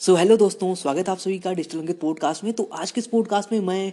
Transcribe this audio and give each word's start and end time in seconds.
So 0.00 0.14
hello 0.14 0.36
दोस्तों, 0.36 0.74
स्वागत 0.74 1.08
है 1.08 1.12
आप 1.12 1.18
सभी 1.18 1.38
का 1.38 1.52
डिजिटल 1.52 1.78
अंकित 1.78 1.98
पॉडकास्ट 2.00 2.44
में। 2.44 2.52
तो 2.52 2.68
आज 2.72 2.90
के 2.90 3.00
इस 3.00 3.06
पॉडकास्ट 3.06 3.52
में 3.52 3.60
मैं 3.60 3.86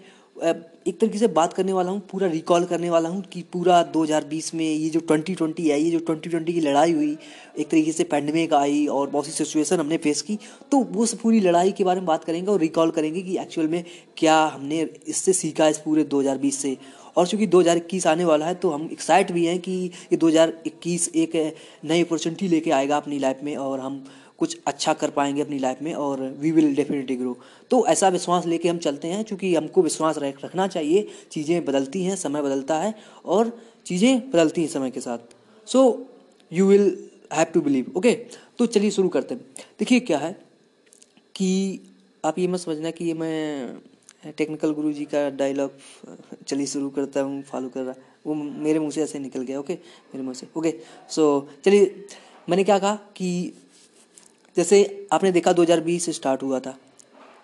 एक 0.88 1.00
तरीके 1.00 1.18
से 1.18 1.28
बात 1.28 1.54
करने 1.54 1.74
वाला 1.74 1.92
हूँ, 1.92 2.00
पूरा 2.12 2.28
रिकॉल 2.28 2.66
करने 2.66 2.90
वाला 2.90 3.10
हूँ 3.10 3.22
कि 3.24 3.42
पूरा 3.54 3.82
2020 3.84 4.54
में 4.56 4.66
ये 4.66 4.90
जो 4.90 5.00
2020 5.02 5.60
है, 5.62 5.80
ये 5.82 5.92
जो 5.92 6.00
2020 6.00 6.54
की 6.54 6.62
लड़ाई 6.62 6.92
हुई, 6.94 7.18
एक 7.60 7.70
तरीके 7.70 7.92
से 7.92 8.04
पैंडमिक 8.04 8.54
आई 8.54 8.86
और 8.88 9.10
बहुत 9.10 9.26
सी 9.26 9.32
सिचुएशन 9.32 9.80
हमने 9.80 9.98
फेस 9.98 10.22
की। 10.22 10.38
तो 10.72 10.78
वो 10.92 11.06
पूरी 11.24 11.40
लड़ाई 11.40 11.72
के 11.72 11.84
बारे 11.84 12.00
में 12.00 12.06
बात 12.08 12.24
करेंगे 12.24 12.52
और 12.52 12.60
रिकॉल 12.60 12.92
करेंगे 12.92 13.22
कि 13.22 13.38
एक्चुअल 13.38 13.68
में 13.68 13.84
क्या 14.18 14.38
हमने 14.46 14.82
इससे 15.08 15.34
सीखा 15.34 15.68
इस 15.68 15.78
पूरे 15.78 16.04
2020 16.04 16.58
से। 16.58 16.78
और 17.18 17.28
चूँकि 17.28 17.48
2021 17.48 18.06
आने 18.08 18.26
वाला 18.26 18.46
है 18.46 18.56
तो 18.56 18.70
हम 18.70 18.88
एक्साइट 18.92 19.32
भी 19.32 19.46
हैं 19.46 19.60
कि 19.60 19.72
ये 20.12 20.18
2021 20.18 21.10
एक 21.16 21.36
नई 21.86 22.04
अपॉर्चुनिटी 22.04 22.48
लेके 22.48 22.72
आएगा 22.72 22.98
अपनी 22.98 23.20
लाइफ 23.20 23.40
में 23.44 23.56
और 23.56 23.80
हम 23.80 24.04
कुछ 24.40 24.58
अच्छा 24.68 24.94
कर 24.94 25.10
पाएँगे 25.10 25.42
अपनी 25.42 25.60
लाइफ 25.60 25.82
में 25.82 25.94
और 25.96 26.22
वी 26.40 26.52
विल 26.52 26.76
डेफिनेटली 26.76 27.16
ग्रो 27.16 27.38
तो 27.72 27.86
ऐसा 27.88 28.08
विश्वास 28.10 28.46
लेके 28.46 28.70
हम 28.70 28.78
चलते 28.80 29.08
हैं 29.08 29.24
क्योंकि 29.26 29.54
हमको 29.56 29.82
विश्वास 29.82 30.18
रख, 30.18 30.44
रखना 30.46 30.68
चाहिए। 30.68 31.08
चीज़ें 31.32 31.66
बदलती 31.66 32.04
हैं, 32.04 32.16
समय 32.16 32.42
बदलता 32.42 32.80
है 32.80 32.94
और 33.26 33.58
चीज़ें 33.86 34.30
बदलती 34.32 34.62
हैं 34.62 34.70
समय 34.70 34.92
के 34.92 35.00
साथ। 35.02 35.36
So 35.68 36.08
you 36.52 36.68
will 36.68 36.98
have 37.34 37.46
to 37.54 37.62
believe 37.62 37.92
okay 37.98 38.14
तो 38.60 38.66
चलिए 38.68 38.92
शुरू 38.92 39.10
करते 39.10 39.36
हैं। 39.36 39.46
देखिए 39.80 40.00
क्या 40.02 40.18
है 40.18 40.32
कि 41.36 41.80
आप 42.24 42.40
ये 42.40 42.48
मत 42.48 42.60
समझना 42.60 42.92
कि 42.92 43.06
ये 43.06 43.14
मैं 43.16 43.80
टेक्निकल 44.28 44.72
गुरु 44.74 44.92
जी 44.94 45.06
का 45.06 45.30
डायलॉग 45.32 45.72
चलिए 46.48 46.66
शुरू 46.68 46.90
करता 46.90 47.22
हूँ 47.22 47.42
फॉलो 47.44 47.70
कर 47.70 47.82
रहा। 47.82 47.96
वो 48.26 48.34
मेरे 48.34 48.80
मुँह 48.80 48.92
से 48.92 49.02
ऐसे 49.04 49.20
निकल 49.20 49.42
गया 49.42 49.60
ओके 49.60 49.74
मेरे 49.74 50.24
मुँह 50.24 50.36
से 50.36 50.48
ओके 50.58 50.74
सो 51.10 51.26
चलिए, 51.66 52.06
मैंने 52.48 52.64
क्या 52.64 52.78
कहा 52.80 52.96
कि 53.18 53.54
जैसे 54.58 55.08
आपने 55.14 55.32
देखा 55.32 55.54
2020 55.54 56.10
स्टार्ट 56.10 56.44
हुआ 56.44 56.60
था। 56.60 56.78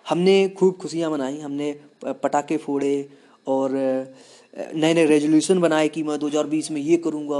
हमने 0.06 0.48
खूब 0.48 0.76
खुशियाँ 0.76 1.10
मनाई। 1.10 1.38
हमने 1.38 1.74
पटाखे 2.04 2.56
फोड़े 2.56 3.08
और 3.46 3.70
नए 4.74 4.94
नए 4.94 5.04
रेजोल्यूशन 5.06 5.60
बनाए 5.60 5.88
कि 5.88 6.02
मैं 6.02 6.18
2020 6.18 6.70
में 6.70 6.80
ये 6.80 6.96
करूँगा, 6.96 7.38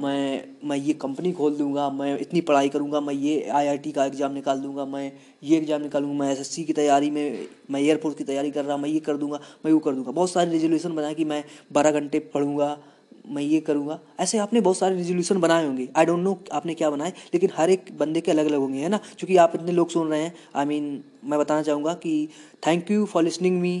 मैं 0.00 0.44
मैं 0.68 0.76
ये 0.76 0.92
कंपनी 0.94 1.32
खोल 1.32 1.54
दूँगा, 1.56 1.88
मैं 1.90 2.18
इतनी 2.18 2.40
पढ़ाई 2.40 2.68
करूँगा, 2.68 3.00
मैं 3.00 3.14
ये 3.14 3.48
आईआईटी 3.50 3.92
का 3.92 4.04
एग्ज़ाम 4.04 4.32
निकाल 4.32 4.58
दूँगा, 4.60 4.84
मैं 4.84 5.12
ये 5.42 5.56
एग्ज़ाम 5.58 5.82
निकालूँगा, 5.82 6.18
मैं 6.18 6.32
एसएससी 6.32 6.64
की 6.64 6.72
तैयारी 6.72 7.10
में, 7.10 7.46
मैं 7.70 7.80
एयरफोर्स 7.80 8.16
की 8.16 8.24
तैयारी 8.24 8.50
कर 8.50 8.64
रहा, 8.64 8.76
मैं 8.76 8.88
ये 8.88 9.00
कर 9.00 9.16
दूँगा, 9.16 9.40
मैं 9.64 9.72
वो 9.72 9.78
कर 9.78 9.94
दूँगा। 9.94 10.10
बहुत 10.10 10.30
सारे 10.30 10.50
रेजोल्यूशन 10.50 10.94
बनाए 10.94 11.14
कि 11.14 11.24
मैं 11.24 11.42
बारह 11.72 11.90
घंटे 11.90 12.18
पढ़ूँगा 12.34 12.76
मैं 13.24 13.42
ये 13.42 13.60
करूँगा। 13.60 13.98
ऐसे 14.20 14.38
आपने 14.38 14.60
बहुत 14.60 14.78
सारे 14.78 14.96
रेजोल्यूशन 14.96 15.40
बनाए 15.40 15.66
होंगे। 15.66 15.88
आई 15.96 16.04
डोंट 16.04 16.18
नो 16.20 16.38
आपने 16.52 16.74
क्या 16.74 16.90
बनाए 16.90 17.12
लेकिन 17.34 17.50
हर 17.56 17.70
एक 17.70 17.90
बंदे 17.98 18.20
के 18.20 18.30
अलग 18.30 18.46
अलग 18.46 18.58
होंगे 18.58 18.78
है 18.78 18.88
ना? 18.88 18.96
क्योंकि 19.18 19.36
आप 19.36 19.52
इतने 19.54 19.72
लोग 19.72 19.90
सुन 19.90 20.08
रहे 20.08 20.22
हैं। 20.22 20.34
आई 20.56 20.64
I 20.64 20.68
मीन 20.68 20.90
mean, 20.90 21.30
मैं 21.30 21.38
बताना 21.38 21.62
चाहूँगा 21.62 21.94
कि 21.94 22.28
thank 22.66 22.90
you 22.90 23.04
for 23.06 23.22
listening 23.22 23.60
me 23.60 23.78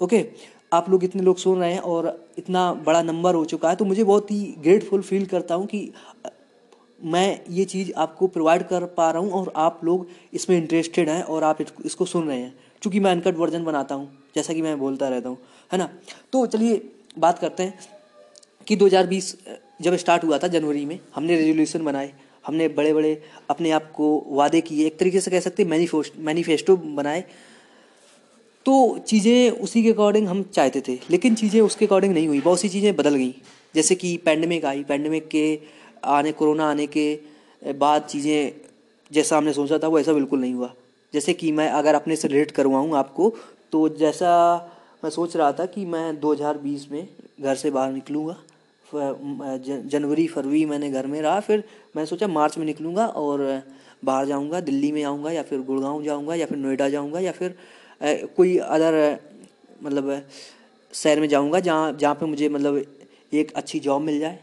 okay 0.00 0.24
आप 0.72 0.88
लोग 0.90 1.04
इतने 1.04 1.22
लोग 1.22 1.36
सुन 1.38 1.58
रहे 1.58 1.72
हैं 1.72 1.80
और 1.80 2.06
इतना 2.38 2.72
बड़ा 2.86 3.02
नंबर 3.02 3.34
हो 3.34 3.44
चुका 3.44 3.70
है 3.70 3.76
तो 3.76 3.84
मुझे 3.84 4.04
बहुत 4.04 4.30
ही 4.30 4.40
ग्रेटफुल 4.62 5.02
फील 5.02 5.26
करता 5.26 5.54
हूँ 5.54 5.66
कि 5.66 5.90
मैं 7.04 7.40
ये 7.50 7.64
चीज़ 7.64 7.92
आपको 7.96 8.26
प्रोवाइड 8.26 8.62
कर 8.68 8.84
पा 8.96 9.10
रहा 9.10 9.22
हूँ 9.22 9.30
और 9.32 9.52
आप 9.56 9.80
लोग 9.84 10.06
इसमें 10.34 10.56
इंटरेस्टेड 10.56 11.08
हैं 11.08 11.22
और 11.22 11.44
आप 11.44 11.60
इसको 11.84 12.04
सुन 12.04 12.26
रहे 12.28 12.38
हैं। 12.38 12.54
क्योंकि 12.82 13.00
मैं 13.00 13.10
अनकट 13.10 13.36
वर्जन 13.36 13.64
बनाता 13.64 13.94
हूँ 13.94 14.08
जैसा 14.34 14.54
कि 14.54 14.62
मैं 14.62 14.78
बोलता 14.78 15.08
रहता 15.08 15.28
हूँ 15.28 15.38
है 15.70 15.78
ना? 15.78 15.88
तो 16.32 16.46
चलिए 16.46 16.80
बात 17.18 17.38
करते 17.38 17.62
हैं। 17.62 17.78
कि 18.68 18.76
2020 18.76 19.36
जब 19.82 19.96
स्टार्ट 19.96 20.24
हुआ 20.24 20.38
था 20.38 20.48
जनवरी 20.48 20.84
में, 20.84 20.98
हमने 21.14 21.36
रेजोल्यूशन 21.36 21.84
बनाए। 21.84 22.12
हमने 22.44 22.68
बड़े 22.68 22.92
बड़े 22.94 23.20
अपने 23.50 23.70
आप 23.70 23.90
को 23.92 24.06
वादे 24.30 24.60
किए। 24.60 24.86
एक 24.86 24.98
तरीके 24.98 25.20
से 25.20 25.30
कह 25.30 25.40
सकते 25.40 25.64
मैनिफेस्ट, 25.64 26.12
मैनिफेस्टो 26.18 26.76
बनाए। 26.76 27.24
तो 28.66 28.98
चीज़ें 28.98 29.50
उसी 29.50 29.82
के 29.82 29.90
अकॉर्डिंग 29.90 30.28
हम 30.28 30.42
चाहते 30.44 30.80
थे, 30.88 30.98
लेकिन 31.10 31.34
चीज़ें 31.34 31.60
उसके 31.60 31.86
अकॉर्डिंग 31.86 32.12
नहीं 32.14 32.28
हुई। 32.28 32.40
बहुत 32.40 32.60
सी 32.60 32.68
चीज़ें 32.68 32.94
बदल 32.96 33.14
गई। 33.14 33.34
जैसे 33.74 33.94
कि 33.94 34.16
पैंडमिक 34.16 34.64
आई। 34.64 34.82
पैंडमिक 34.84 35.28
के 35.28 35.58
आने, 36.04 36.32
कोरोना 36.32 36.70
आने 36.70 36.86
के 36.86 37.18
बाद 37.62 38.02
चीज़ें, 38.02 38.52
जैसा 39.10 39.36
हमने 39.36 39.52
सोचा 39.52 39.78
था, 39.78 39.88
वो 39.88 39.98
ऐसा 39.98 40.12
बिल्कुल 40.12 40.40
नहीं 40.40 40.54
हुआ। 40.54 40.72
जैसे 41.14 41.32
कि 41.32 41.52
मैं 41.52 41.68
अगर 41.70 41.94
अपने 41.94 42.16
से 42.16 42.28
रिलेट 42.28 42.50
करवाऊँ 42.50 42.96
आपको 42.96 43.34
तो 43.72 43.88
जैसा 43.88 44.30
मैं 45.04 45.10
सोच 45.10 45.36
रहा 45.36 45.52
था 45.52 45.66
कि 45.66 45.84
मैं 45.86 46.20
2020 46.20 46.86
में 46.92 47.08
घर 47.40 47.54
से 47.54 47.70
बाहर 47.70 47.92
निकलूँगा। 47.92 48.36
जनवरी, 48.94 50.26
फरवरी 50.26 50.64
मैंने 50.66 50.90
घर 50.90 51.06
में 51.06 51.20
रहा, 51.22 51.40
फिर 51.40 51.64
मैं 51.96 52.04
सोचा 52.06 52.26
मार्च 52.28 52.58
में 52.58 52.64
निकलूँगा 52.66 53.06
और 53.06 53.62
बाहर 54.04 54.26
जाऊँगा, 54.26 54.60
दिल्ली 54.60 54.92
में 54.92 55.02
आऊँगा 55.04 55.30
या 55.30 55.42
फिर 55.42 55.60
गुड़गांव 55.62 56.02
जाऊँगा 56.04 56.34
या 56.34 56.46
फिर 56.46 56.58
नोएडा 56.58 56.88
जाऊँगा 56.88 57.20
या 57.20 57.32
फिर 57.32 57.56
कोई 58.36 58.56
अदर 58.58 59.18
मतलब 59.82 60.22
शहर 60.92 61.20
में 61.20 61.28
जाऊँगा 61.28 61.60
जहाँ 61.60 61.92
जहाँ 61.92 62.14
पर 62.14 62.26
मुझे 62.26 62.48
मतलब 62.48 62.84
एक 63.32 63.52
अच्छी 63.56 63.78
जॉब 63.80 64.02
मिल 64.02 64.18
जाए। 64.20 64.38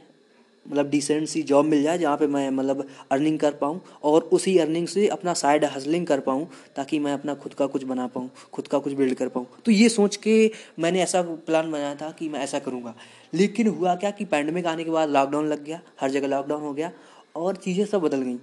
मतलब 0.65 0.89
डिसेंट 0.89 1.27
सी 1.27 1.41
जॉब 1.43 1.65
मिल 1.65 1.83
जाए 1.83 1.97
जहाँ 1.97 2.17
पे 2.17 2.27
मैं 2.27 2.49
मतलब 2.49 2.87
अर्निंग 3.11 3.39
कर 3.39 3.51
पाऊँ 3.51 3.79
और 4.03 4.21
उसी 4.23 4.57
अर्निंग 4.57 4.87
से 4.87 5.07
अपना 5.07 5.33
साइड 5.33 5.65
हसलिंग 5.65 6.05
कर 6.07 6.19
पाऊँ 6.19 6.47
ताकि 6.75 6.99
मैं 6.99 7.13
अपना 7.13 7.33
खुद 7.33 7.53
का 7.53 7.65
कुछ 7.65 7.83
बना 7.83 8.07
पाऊँ, 8.07 8.29
खुद 8.53 8.67
का 8.67 8.79
कुछ 8.79 8.93
बिल्ड 8.93 9.13
कर 9.13 9.27
पाऊँ। 9.27 9.45
तो 9.65 9.71
ये 9.71 9.89
सोच 9.89 10.15
के 10.15 10.51
मैंने 10.79 11.01
ऐसा 11.01 11.21
प्लान 11.21 11.71
बनाया 11.71 11.95
था 11.95 12.11
कि 12.11 12.29
मैं 12.29 12.39
ऐसा 12.39 12.59
करूँगा। 12.59 12.93
लेकिन 13.33 13.67
हुआ 13.67 13.95
क्या 13.95 14.11
कि 14.11 14.25
पैंडमिक 14.25 14.65
आने 14.65 14.83
के 14.83 14.91
बाद 14.91 15.09
लॉकडाउन 15.09 15.47
लग 15.47 15.63
गया, 15.63 15.81
हर 16.01 16.09
जगह 16.09 16.27
लॉकडाउन 16.27 16.61
हो 16.61 16.73
गया 16.73 16.91
और 17.35 17.55
चीज़ें 17.55 17.85
सब 17.85 18.01
बदल 18.01 18.21
गई। 18.21 18.37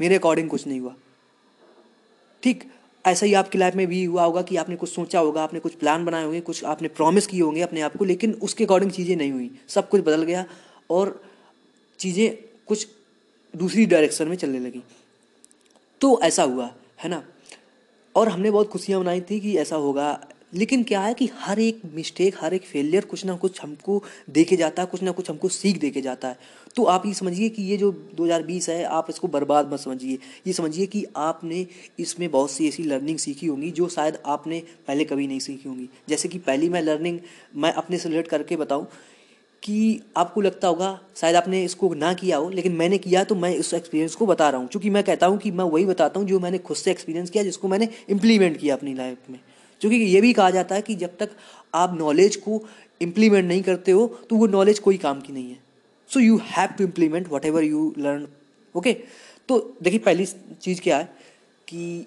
मेरे 0.00 0.14
अकॉर्डिंग 0.14 0.48
कुछ 0.48 0.66
नहीं 0.66 0.80
हुआ। 0.80 0.94
ठीक, 2.42 2.64
ऐसा 3.04 3.26
ही 3.26 3.34
आपकी 3.34 3.58
लाइफ 3.58 3.74
में 3.74 3.86
भी 3.86 4.04
हुआ 4.04 4.24
होगा 4.24 4.42
कि 4.42 4.56
आपने 4.56 4.76
कुछ 4.76 4.90
सोचा 4.90 5.20
होगा, 5.20 5.42
आपने 5.42 5.60
कुछ 5.60 5.74
प्लान 5.74 6.04
बनाए 6.04 6.24
होंगे, 6.24 6.40
कुछ 6.40 6.64
आपने 6.64 6.88
प्रॉमिस 6.88 7.26
किए 7.26 7.40
होंगे 7.40 7.60
अपने 7.60 7.80
आप 7.80 7.96
को, 7.96 8.04
लेकिन 8.04 8.32
उसके 8.42 8.64
अकॉर्डिंग 8.64 8.90
चीज़ें 8.92 9.16
नहीं 9.16 9.32
हुई। 9.32 9.50
सब 9.68 9.88
कुछ 9.88 10.00
बदल 10.00 10.22
गया 10.22 10.44
और 10.90 11.20
चीज़ें 12.00 12.38
कुछ 12.66 12.88
दूसरी 13.56 13.86
डायरेक्शन 13.86 14.28
में 14.28 14.36
चलने 14.36 14.58
लगी। 14.58 14.82
तो 16.00 16.20
ऐसा 16.20 16.42
हुआ, 16.42 16.74
है 17.00 17.10
ना? 17.10 17.24
और 18.14 18.28
हमने 18.28 18.50
बहुत 18.50 18.68
खुशियाँ 18.68 19.00
मनाई 19.00 19.20
थी 19.20 19.40
कि 19.40 19.56
ऐसा 19.56 19.76
होगा। 19.76 20.28
लेकिन 20.54 20.82
क्या 20.82 21.00
है 21.00 21.14
कि 21.14 21.30
हर 21.34 21.58
एक 21.58 21.80
मिस्टेक 21.94 22.34
हर 22.40 22.54
एक 22.54 22.62
फेलियर 22.62 23.04
कुछ 23.04 23.24
ना 23.24 23.36
कुछ 23.36 23.62
हमको 23.62 24.02
देके 24.30 24.56
जाता 24.56 24.82
है, 24.82 24.88
कुछ 24.88 25.02
ना 25.02 25.10
कुछ 25.10 25.30
हमको 25.30 25.48
सीख 25.48 25.78
देके 25.78 26.00
जाता 26.00 26.28
है। 26.28 26.38
तो 26.76 26.84
आप 26.84 27.06
ये 27.06 27.14
समझिए 27.14 27.48
कि 27.48 27.62
ये 27.62 27.76
जो 27.76 27.92
2020 28.14 28.68
है, 28.68 28.84
आप 28.84 29.06
इसको 29.10 29.28
बर्बाद 29.28 29.72
मत 29.72 29.80
समझिए। 29.80 30.18
ये 30.46 30.52
समझिए 30.52 30.86
कि 30.86 31.06
आपने 31.16 31.66
इसमें 31.98 32.30
बहुत 32.30 32.50
सी 32.50 32.68
ऐसी 32.68 32.82
लर्निंग 32.82 33.18
सीखी 33.18 33.46
होंगी 33.46 33.70
जो 33.70 33.88
शायद 33.88 34.18
आपने 34.26 34.62
पहले 34.86 35.04
कभी 35.04 35.26
नहीं 35.26 35.38
सीखी 35.38 35.68
होंगी। 35.68 35.88
जैसे 36.08 36.28
कि 36.28 36.38
पहली 36.38 36.68
मैं 36.68 36.82
लर्निंग 36.82 37.18
मैं 37.56 37.72
अपने 37.72 37.98
से 37.98 38.08
रिलेट 38.08 38.28
करके 38.28 38.56
बताऊँ 38.56 38.88
कि 39.62 40.00
आपको 40.16 40.40
लगता 40.40 40.68
होगा, 40.68 40.98
शायद 41.16 41.36
आपने 41.36 41.62
इसको 41.64 41.92
ना 41.94 42.12
किया 42.14 42.36
हो, 42.36 42.48
लेकिन 42.50 42.72
मैंने 42.72 42.98
किया 42.98 43.24
तो 43.24 43.34
मैं 43.34 43.58
उस 43.58 43.72
एक्सपीरियंस 43.74 44.14
को 44.14 44.26
बता 44.26 44.48
रहा 44.50 44.60
हूँ। 44.60 44.68
क्योंकि 44.68 44.90
मैं 44.90 45.02
कहता 45.04 45.26
हूँ 45.26 45.38
कि 45.38 45.50
मैं 45.50 45.64
वही 45.66 45.84
बताता 45.86 46.20
हूँ 46.20 46.28
जो 46.28 46.40
मैंने 46.40 46.58
खुद 46.60 46.76
से 46.76 46.90
एक्सपीरियंस 46.90 47.30
किया, 47.30 47.42
जिसको 47.42 47.68
मैंने 47.68 47.88
इम्प्लीमेंट 48.10 48.56
किया 48.56 48.74
अपनी 48.76 48.94
लाइफ 48.94 49.30
में। 49.30 49.38
क्योंकि 49.80 49.96
ये 49.96 50.20
भी 50.20 50.32
कहा 50.32 50.50
जाता 50.50 50.74
है 50.74 50.82
कि 50.82 50.94
जब 50.96 51.16
तक 51.18 51.30
आप 51.74 51.96
नॉलेज 51.98 52.36
को 52.38 52.62
इम्प्लीमेंट 53.00 53.44
नहीं 53.44 53.62
करते 53.62 53.92
हो 53.92 54.06
तो 54.30 54.36
वो 54.36 54.46
नॉलेज 54.48 54.78
कोई 54.78 54.96
काम 54.98 55.20
की 55.20 55.32
नहीं 55.32 55.50
है। 55.50 55.58
So 56.10 56.20
you 56.20 56.40
have 56.46 56.68
to 56.78 56.84
implement 56.84 57.28
whatever 57.44 57.64
you 57.64 57.92
learn 57.98 58.26
okay 58.74 58.92
तो 59.48 59.58
देखिए, 59.82 59.98
पहली 59.98 60.26
चीज़ 60.62 60.80
क्या 60.80 60.96
है 60.96 61.04
कि 61.68 62.06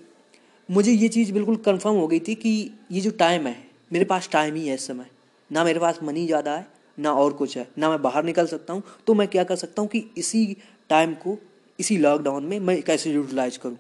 मुझे 0.70 0.92
ये 0.92 1.08
चीज़ 1.10 1.32
बिल्कुल 1.34 1.56
कंफर्म 1.66 1.96
हो 1.96 2.08
गई 2.08 2.20
थी 2.20 2.36
कि 2.36 2.72
ये 2.92 3.02
जो 3.02 3.12
टाइम 3.20 3.48
है, 3.48 3.56
मेरे 3.94 4.06
पास 4.06 4.30
टाइम 4.32 4.56
ही 4.56 4.68
है 4.68 4.76
इस 4.76 4.88
समय। 4.88 5.06
ना 5.52 5.64
मेरे 5.64 5.80
पास 5.80 6.00
मनी 6.04 6.26
ज़्यादा 6.28 6.56
है 6.56 6.68
ना 6.98 7.12
और 7.14 7.34
कुछ 7.34 7.58
है, 7.58 7.68
ना 7.78 7.90
मैं 7.90 8.02
बाहर 8.02 8.24
निकल 8.24 8.48
सकता 8.48 8.74
हूँ 8.74 8.84
तो 9.08 9.14
मैं 9.14 9.28
क्या 9.28 9.44
कर 9.44 9.56
सकता 9.56 9.82
हूँ 9.82 9.90
कि 9.90 10.04
इसी 10.18 10.46
टाइम 10.90 11.14
को, 11.14 11.38
इसी 11.80 11.98
लॉकडाउन 11.98 12.46
में 12.46 12.60
मैं 12.60 12.82
कैसे 12.84 13.12
यूटिलाइज 13.12 13.58
करूँ? 13.58 13.78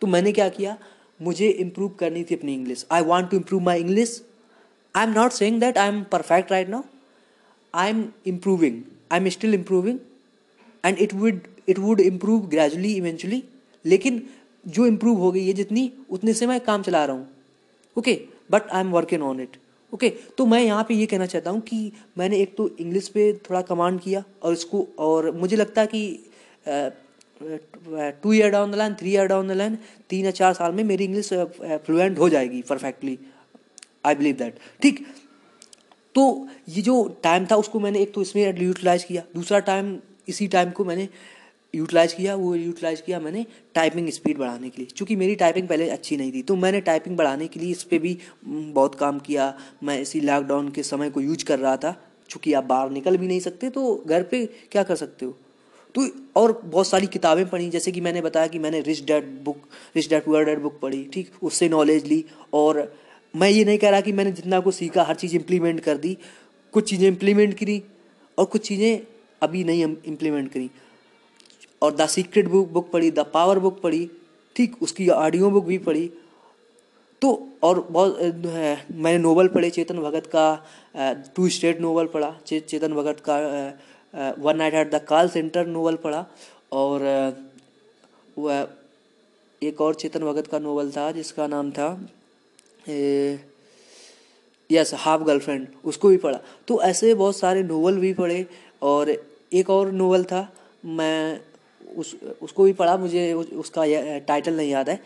तो 0.00 0.06
मैंने 0.06 0.32
क्या 0.32 0.48
किया? 0.48 0.76
मुझे 1.20 1.48
इम्प्रूव 1.48 1.88
करनी 1.98 2.22
थी 2.24 2.34
अपनी 2.34 2.54
English 2.54 2.86
I 2.90 3.02
want 3.02 3.30
to 3.30 3.36
improve 3.36 3.62
my 3.62 3.80
English 3.80 4.22
I 4.94 5.06
am 5.06 5.12
not 5.12 5.32
saying 5.32 5.60
that 5.60 5.78
I 5.78 5.88
am 5.88 6.02
perfect 6.12 6.52
right 6.52 6.68
now 6.68 6.82
I 7.74 7.90
am 7.90 8.04
improving 8.26 8.82
I 9.12 9.18
am 9.18 9.28
still 9.28 9.54
improving 9.54 9.98
and 10.84 10.98
it 10.98 11.14
would 11.14 11.40
it 11.68 11.78
would 11.78 12.00
improve 12.00 12.46
gradually 12.46 12.92
eventually 12.94 13.42
लेकिन 13.84 14.22
जो 14.68 14.86
improve 14.86 15.18
हो 15.18 15.32
गई 15.32 15.46
है 15.46 15.52
जितनी, 15.52 15.92
उतने 16.10 16.34
से 16.34 16.46
मैं 16.46 16.60
काम 16.60 16.82
चला 16.82 17.04
रहा 17.04 17.16
हूँ। 17.16 17.28
Okay 17.96 18.20
but 18.50 18.70
I 18.70 18.80
am 18.80 18.90
working 18.92 19.22
on 19.22 19.40
it 19.40 19.56
okay 19.92 20.08
okay, 20.08 20.36
तो 20.38 20.46
मैं 20.46 20.60
यहाँ 20.60 20.84
पे 20.84 20.94
ये 20.94 21.06
कहना 21.06 21.26
चाहता 21.26 21.50
हूँ 21.50 21.60
कि 21.62 21.92
मैंने 22.18 22.36
एक 22.38 22.56
तो 22.56 22.68
इंग्लिश 22.80 23.08
पे 23.08 23.32
थोड़ा 23.48 23.62
कमांड 23.64 24.00
किया 24.00 24.22
और 24.42 24.52
इसको 24.52 24.86
और 24.98 25.30
मुझे 25.36 25.56
लगता 25.56 25.80
है 25.80 25.86
कि 25.86 26.20
two 28.22 28.32
year 28.32 28.50
down 28.50 28.70
the 28.70 28.74
line 28.74 28.94
three 28.94 29.10
year 29.10 29.26
down 29.26 29.48
the 29.48 29.52
line 29.52 29.78
तीन 30.10 30.24
या 30.24 30.30
चार 30.32 30.52
साल 30.52 30.72
में 30.72 30.82
मेरी 30.84 31.04
इंग्लिश 31.04 31.32
फ्लुएंट 31.86 32.18
हो 32.18 32.28
जाएगी 32.28 32.62
परफेक्टली 32.68 33.18
आई 34.06 34.14
बिलीव 34.14 34.36
दैट 34.36 34.58
ठीक 34.82 35.06
तो 36.14 36.24
ये 36.68 36.82
जो 36.82 37.02
टाइम 37.22 37.46
था 37.46 37.56
उसको 37.56 37.80
मैंने 37.80 37.98
एक 37.98 38.12
तो 38.14 38.22
इसमें 38.22 38.42
यूटिलाइज 38.58 39.04
किया 39.04 39.22
दूसरा 39.34 39.58
टाइम 39.66 39.98
इसी 40.28 40.46
टाइम 40.48 40.70
को 40.70 40.84
मैंने 40.84 41.08
यूटिलाइज़ 41.74 42.14
किया, 42.14 42.34
वो 42.34 42.54
यूटिलाइज़ 42.54 43.02
किया 43.02 43.18
मैंने 43.20 43.44
टाइपिंग 43.74 44.08
स्पीड 44.10 44.38
बढ़ाने 44.38 44.68
के 44.70 44.82
लिए। 44.82 44.88
क्योंकि 44.96 45.16
मेरी 45.16 45.34
टाइपिंग 45.36 45.68
पहले 45.68 45.88
अच्छी 45.90 46.16
नहीं 46.16 46.32
थी 46.32 46.42
तो 46.42 46.56
मैंने 46.56 46.80
टाइपिंग 46.82 47.16
बढ़ाने 47.16 47.46
के 47.48 47.60
लिए 47.60 47.70
इस 47.70 47.82
पर 47.82 47.98
भी 47.98 48.16
बहुत 48.44 48.94
काम 48.94 49.18
किया। 49.20 49.54
मैं 49.82 50.00
इसी 50.00 50.20
लॉकडाउन 50.20 50.68
के 50.70 50.82
समय 50.82 51.10
को 51.10 51.20
यूज़ 51.20 51.44
कर 51.44 51.58
रहा 51.58 51.76
था, 51.76 51.96
चूँकि 52.30 52.52
आप 52.52 52.64
बाहर 52.64 52.90
निकल 52.90 53.16
भी 53.16 53.26
नहीं 53.26 53.40
सकते 53.40 53.70
तो 53.70 54.02
घर 54.06 54.22
पे 54.22 54.44
क्या 54.72 54.82
कर 54.82 54.96
सकते 54.96 55.26
हो? 55.26 55.36
तो 55.94 56.08
और 56.36 56.60
बहुत 56.64 56.86
सारी 56.86 57.06
किताबें 57.08 57.48
पढ़ी, 57.48 57.68
जैसे 57.70 57.92
कि 57.92 58.00
मैंने 58.00 58.20
बताया 58.20 58.46
कि 58.46 58.58
मैंने 58.58 58.80
rich 58.80 59.04
dad 59.04 59.24
book 59.44 59.62
rich 59.96 60.08
dad 60.10 60.24
poor 60.24 60.44
dad 60.44 60.60
book 60.62 60.78
पढ़ी, 60.82 61.02
ठीक? 61.04 61.30
उससे 61.42 61.68
नॉलेज 61.68 62.06
ली 62.06 62.24
और 62.54 62.92
मैं 63.34 63.48
ये 63.50 63.64
नहीं 63.64 63.78
कह 63.78 63.90
रहा 63.90 64.00
कि 64.00 64.12
मैंने 64.12 64.32
जितना 64.32 64.60
को 64.60 64.70
सीखा, 64.72 65.02
हर 65.02 65.14
चीज़ 65.14 65.34
इम्प्लीमेंट 65.36 65.80
कर 65.80 65.96
दी। 65.96 66.16
कुछ 66.74 66.88
चीज़ें 66.90 67.06
इम्प्लीमेंट 67.08 67.54
करी 67.58 67.82
और 68.38 68.44
कुछ 68.44 68.66
चीज़ें 68.68 69.00
अभी 69.42 69.64
नहीं 69.64 69.82
इम्प्लीमेंट 69.82 70.52
करी। 70.52 70.70
और 71.82 71.94
द 71.96 72.06
सीक्रेट 72.08 72.48
बुक 72.48 72.68
बुक 72.68 72.90
पढ़ी 72.92 73.10
द 73.10 73.26
पावर 73.34 73.58
बुक 73.58 73.80
पढ़ी 73.82 74.08
ठीक 74.56 74.82
उसकी 74.82 75.08
ऑडियो 75.10 75.50
बुक 75.50 75.64
भी 75.64 75.78
पढ़ी। 75.80 76.10
तो 77.22 77.48
और 77.62 77.80
बहुत 77.90 78.18
मैंने 78.20 79.18
नोवेल 79.18 79.48
पढ़े 79.48 79.70
चेतन 79.70 79.98
भगत 79.98 80.26
का 80.34 80.44
टू 81.36 81.48
स्टेट 81.48 81.80
नोवेल 81.80 82.06
पढ़ा 82.06 82.34
चे, 82.46 82.60
चेतन 82.60 82.94
भगत 82.94 83.20
का 83.28 83.36
one 84.38 84.56
night 84.56 84.74
at 84.74 84.90
the 84.90 85.00
call 85.08 85.28
centre 85.28 85.66
novel 85.66 85.96
पढ़ा 85.96 86.24
और 86.72 87.02
वह 88.38 88.68
एक 89.62 89.80
और 89.80 89.94
चेतन 89.94 90.24
भगत 90.24 90.46
का 90.46 90.58
नोवेल 90.58 90.90
था 90.92 91.10
जिसका 91.12 91.46
नाम 91.46 91.70
था 91.70 91.88
यस 94.70 94.94
हाफ़ 94.94 95.22
गर्लफ्रेंड 95.22 95.66
उसको 95.84 96.08
भी 96.08 96.16
पढ़ा। 96.16 96.38
तो 96.68 96.80
ऐसे 96.82 97.14
बहुत 97.14 97.36
सारे 97.36 97.62
नोवेल 97.62 97.98
भी 97.98 98.12
पढ़े 98.14 98.44
और 98.82 99.10
एक 99.10 99.70
और 99.70 99.90
नोवेल 99.92 100.24
था 100.24 100.48
मैं 100.84 101.40
उस, 101.96 102.14
उसको 102.42 102.64
भी 102.64 102.72
पढ़ा, 102.72 102.96
मुझे 102.96 103.32
उसका 103.32 103.84
टाइटल 104.18 104.56
नहीं 104.56 104.70
याद 104.70 104.88
है। 104.90 105.00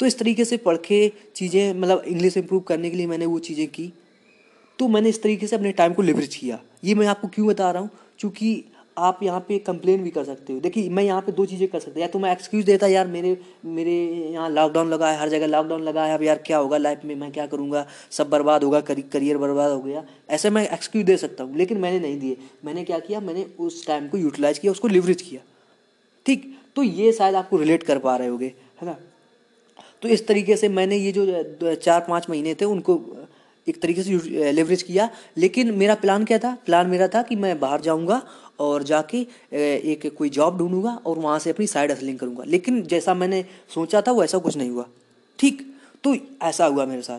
तो 0.00 0.06
इस 0.06 0.18
तरीके 0.18 0.44
से 0.44 0.56
पढ़ 0.56 0.76
के 0.76 1.12
चीज़ें 1.36 1.74
मतलब 1.74 2.02
इंग्लिश 2.06 2.36
इम्प्रूव 2.36 2.60
करने 2.62 2.90
के 2.90 2.96
लिए 2.96 3.06
मैंने 3.06 3.26
वो 3.26 3.38
चीज़ें 3.38 3.66
की। 3.68 3.92
तो 4.78 4.88
मैंने 4.88 5.08
इस 5.08 5.22
तरीके 5.22 5.46
से 5.46 5.56
अपने 5.56 5.72
टाइम 5.72 5.92
को 5.92 6.02
लिवरेज 6.02 6.34
किया। 6.34 6.58
ये 6.84 6.94
मैं 6.94 7.06
आपको 7.06 7.28
क्यों 7.28 7.46
बता 7.46 7.70
रहा 7.70 7.82
हूँ? 7.82 7.90
क्योंकि 8.18 8.64
आप 8.98 9.22
यहाँ 9.22 9.40
पे 9.40 9.58
कंप्लेन 9.58 10.02
भी 10.02 10.10
कर 10.10 10.24
सकते 10.24 10.52
हो। 10.52 10.60
देखिए, 10.60 10.88
मैं 10.88 11.02
यहाँ 11.02 11.20
पे 11.22 11.32
दो 11.32 11.44
चीज़ें 11.46 11.66
कर 11.68 11.80
सकता 11.80 12.00
या 12.00 12.06
तो 12.06 12.18
मैं 12.18 12.30
एक्सक्यूज़ 12.32 12.64
देता, 12.66 12.86
यार, 12.86 13.06
मेरे 13.06 13.36
मेरे 13.66 13.92
यहाँ 14.32 14.48
लॉकडाउन 14.50 14.88
लगा 14.90 15.10
है, 15.10 15.18
हर 15.18 15.28
जगह 15.28 15.46
लॉकडाउन 15.46 15.82
लगा 15.82 16.04
है, 16.04 16.14
अब 16.14 16.22
यार 16.22 16.38
क्या 16.46 16.58
होगा 16.58 16.78
लाइफ 16.78 17.04
में? 17.04 17.14
मैं 17.14 17.30
क्या 17.32 17.46
करूँगा? 17.46 17.86
सब 18.10 18.30
बर्बाद 18.30 18.64
होगा 18.64 18.80
करियर 18.80 19.36
बर्बाद 19.36 19.72
हो 19.72 19.80
गया। 19.80 20.04
ऐसे 20.30 20.50
मैं 20.50 20.68
एक्सक्यूज़ 20.68 21.06
दे 21.06 21.16
सकता 21.16 21.44
हूँ, 21.44 21.56
लेकिन 21.56 21.78
मैंने 21.78 22.00
नहीं 22.00 22.18
दिए। 22.20 22.36
मैंने 22.64 22.84
क्या 22.84 22.98
किया? 22.98 23.20
मैंने 23.20 23.46
उस 23.58 23.86
टाइम 23.86 24.08
को 24.08 24.18
यूटिलाइज़ 24.18 24.60
किया, 24.60 24.72
उसको 24.72 24.88
लिवरेज 24.88 25.22
किया। 25.22 25.40
ठीक 26.28 26.42
तो 26.76 26.82
ये 26.82 27.12
शायद 27.12 27.34
आपको 27.34 27.56
रिलेट 27.56 27.82
कर 27.82 27.98
पा 27.98 28.16
रहे 28.16 28.28
होगे, 28.28 28.46
है 28.80 28.86
ना? 28.86 28.96
तो 30.02 30.08
इस 30.08 30.26
तरीके 30.26 30.56
से 30.56 30.68
मैंने 30.68 30.96
ये 30.96 31.12
जो 31.12 31.74
चार 31.74 32.04
पाँच 32.08 32.28
महीने 32.30 32.54
थे, 32.54 32.64
उनको, 32.64 33.00
एक 33.66 33.80
तरीके 33.82 34.02
से 34.02 34.52
लेवरेज 34.52 34.82
किया। 34.82 35.08
लेकिन 35.36 35.72
मेरा 35.74 35.94
प्लान 35.94 36.24
क्या 36.24 36.38
था? 36.38 36.56
प्लान 36.66 36.86
मेरा 36.86 37.08
था 37.08 37.22
कि 37.22 37.36
मैं 37.36 37.58
बाहर 37.60 37.80
जाऊँगा 37.80 38.20
और 38.60 38.82
जाके 38.82 39.26
एक 39.52 40.06
कोई 40.18 40.28
जॉब 40.28 40.58
ढूंढूँगा 40.58 40.94
और 41.06 41.18
वहाँ 41.18 41.38
से 41.38 41.50
अपनी 41.50 41.66
साइड 41.66 41.90
हसलिंग 41.92 42.18
करूँगा। 42.18 42.44
लेकिन 42.44 42.82
जैसा 42.84 43.14
मैंने 43.14 43.44
सोचा 43.74 44.00
था, 44.02 44.12
वैसा 44.12 44.38
कुछ 44.38 44.56
नहीं 44.56 44.70
हुआ। 44.70 44.86
ठीक 45.38 45.66
तो 46.04 46.16
ऐसा 46.42 46.66
हुआ 46.66 46.84
मेरे 46.86 47.02
साथ। 47.02 47.18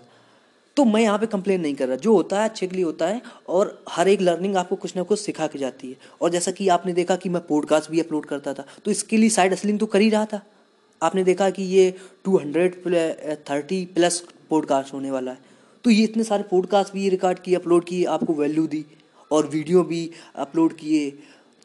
तो 0.80 0.84
मैं 0.86 1.02
यहाँ 1.02 1.18
पे 1.20 1.26
कंप्लेन 1.28 1.62
नहीं 1.62 1.76
कर 1.76 1.88
रहा। 1.88 1.96
जो 1.98 2.14
होता 2.14 2.42
है, 2.42 2.50
अच्छे 2.50 2.68
के 2.68 2.76
लिए 2.76 2.84
होता 2.86 3.08
है 3.08 3.22
और 3.50 3.84
हर 3.90 4.08
एक 4.08 4.22
लर्निंग 4.22 4.56
आपको 4.58 4.76
कुछ 4.76 4.96
ना 4.96 5.04
कुछ 5.04 5.20
सिखा 5.20 5.48
के 5.48 5.60
जाती 5.60 5.90
है। 5.90 5.96
और 6.22 6.30
जैसा 6.32 6.52
कि 6.52 6.68
आपने 6.70 6.94
देखा 6.94 7.16
कि 7.16 7.30
मैं 7.30 7.42
पॉडकास्ट 7.48 7.90
भी 7.92 8.00
अपलोड 8.00 8.26
करता 8.26 8.54
था 8.54 8.66
तो 8.86 8.92
इसके 8.92 9.18
लिए 9.18 9.30
साइड 9.30 9.54
असलिंग 9.54 9.80
तो 9.80 9.86
कर 9.86 10.02
ही 10.02 10.10
रहा 10.10 10.26
था। 10.26 10.42
आपने 11.02 11.24
देखा 11.24 11.50
कि 11.50 11.64
ये 11.66 11.94
two 12.26 12.38
hundred 12.38 12.76
thirty 13.50 13.84
plus 13.96 14.24
podcast 14.50 14.94
होने 14.94 15.12
वाला 15.12 15.32
है। 15.32 15.38
तो 15.86 15.90
ये 15.90 16.04
इतने 16.04 16.24
सारे 16.24 16.44
पॉडकास्ट 16.52 16.94
भी 16.94 17.10
रिकॉर्ड 17.10 17.40
किए 17.40 17.56
अपलोड 17.56 17.84
किए, 17.86 18.06
आपको 18.06 18.34
वैल्यू 18.34 18.66
दी 18.68 18.86
और 19.32 19.48
वीडियो 19.48 19.84
भी 19.84 20.10
अपलोड 20.38 20.74
किए। 20.76 21.10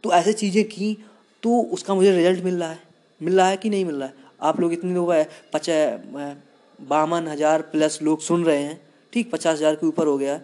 तो 0.04 0.12
ऐसे 0.12 0.32
चीज़ें 0.34 0.64
की 0.66 0.96
तो 1.42 1.60
उसका 1.72 1.94
मुझे 1.94 2.10
रिज़ल्ट 2.12 2.44
मिल 2.44 2.56
रहा 2.56 2.70
है। 2.70 2.80
मिल 3.20 3.36
रहा 3.36 3.48
है 3.48 3.56
कि 3.56 3.70
नहीं 3.70 3.84
मिल 3.84 3.94
रहा 3.94 4.08
है? 4.08 4.14
आप 4.42 4.60
लोग 4.60 4.72
इतने 4.72 4.94
लोग 4.94 5.14
पचा 5.52 6.34
बावन 6.78 7.28
हज़ार 7.28 7.62
प्लस 7.62 7.98
लोग 8.02 8.20
सुन 8.22 8.44
रहे 8.44 8.62
हैं। 8.62 8.80
ठीक 9.14 9.30
पचास 9.30 9.56
हज़ार 9.56 9.74
के 9.74 9.86
ऊपर 9.86 10.06
हो 10.06 10.16
गया 10.18 10.40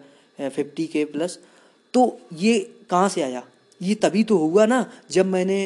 फिफ्टी 0.50 0.87
के 0.87 1.05
प्लस 1.06 1.38
तो 1.94 2.02
ये 2.34 2.58
कहाँ 2.90 3.08
से 3.08 3.22
आया? 3.22 3.43
ये 3.81 3.94
तभी 3.96 4.22
तो 4.25 4.37
हुआ 4.38 4.67
ना, 4.67 4.84
जब 5.11 5.26
मैंने 5.26 5.58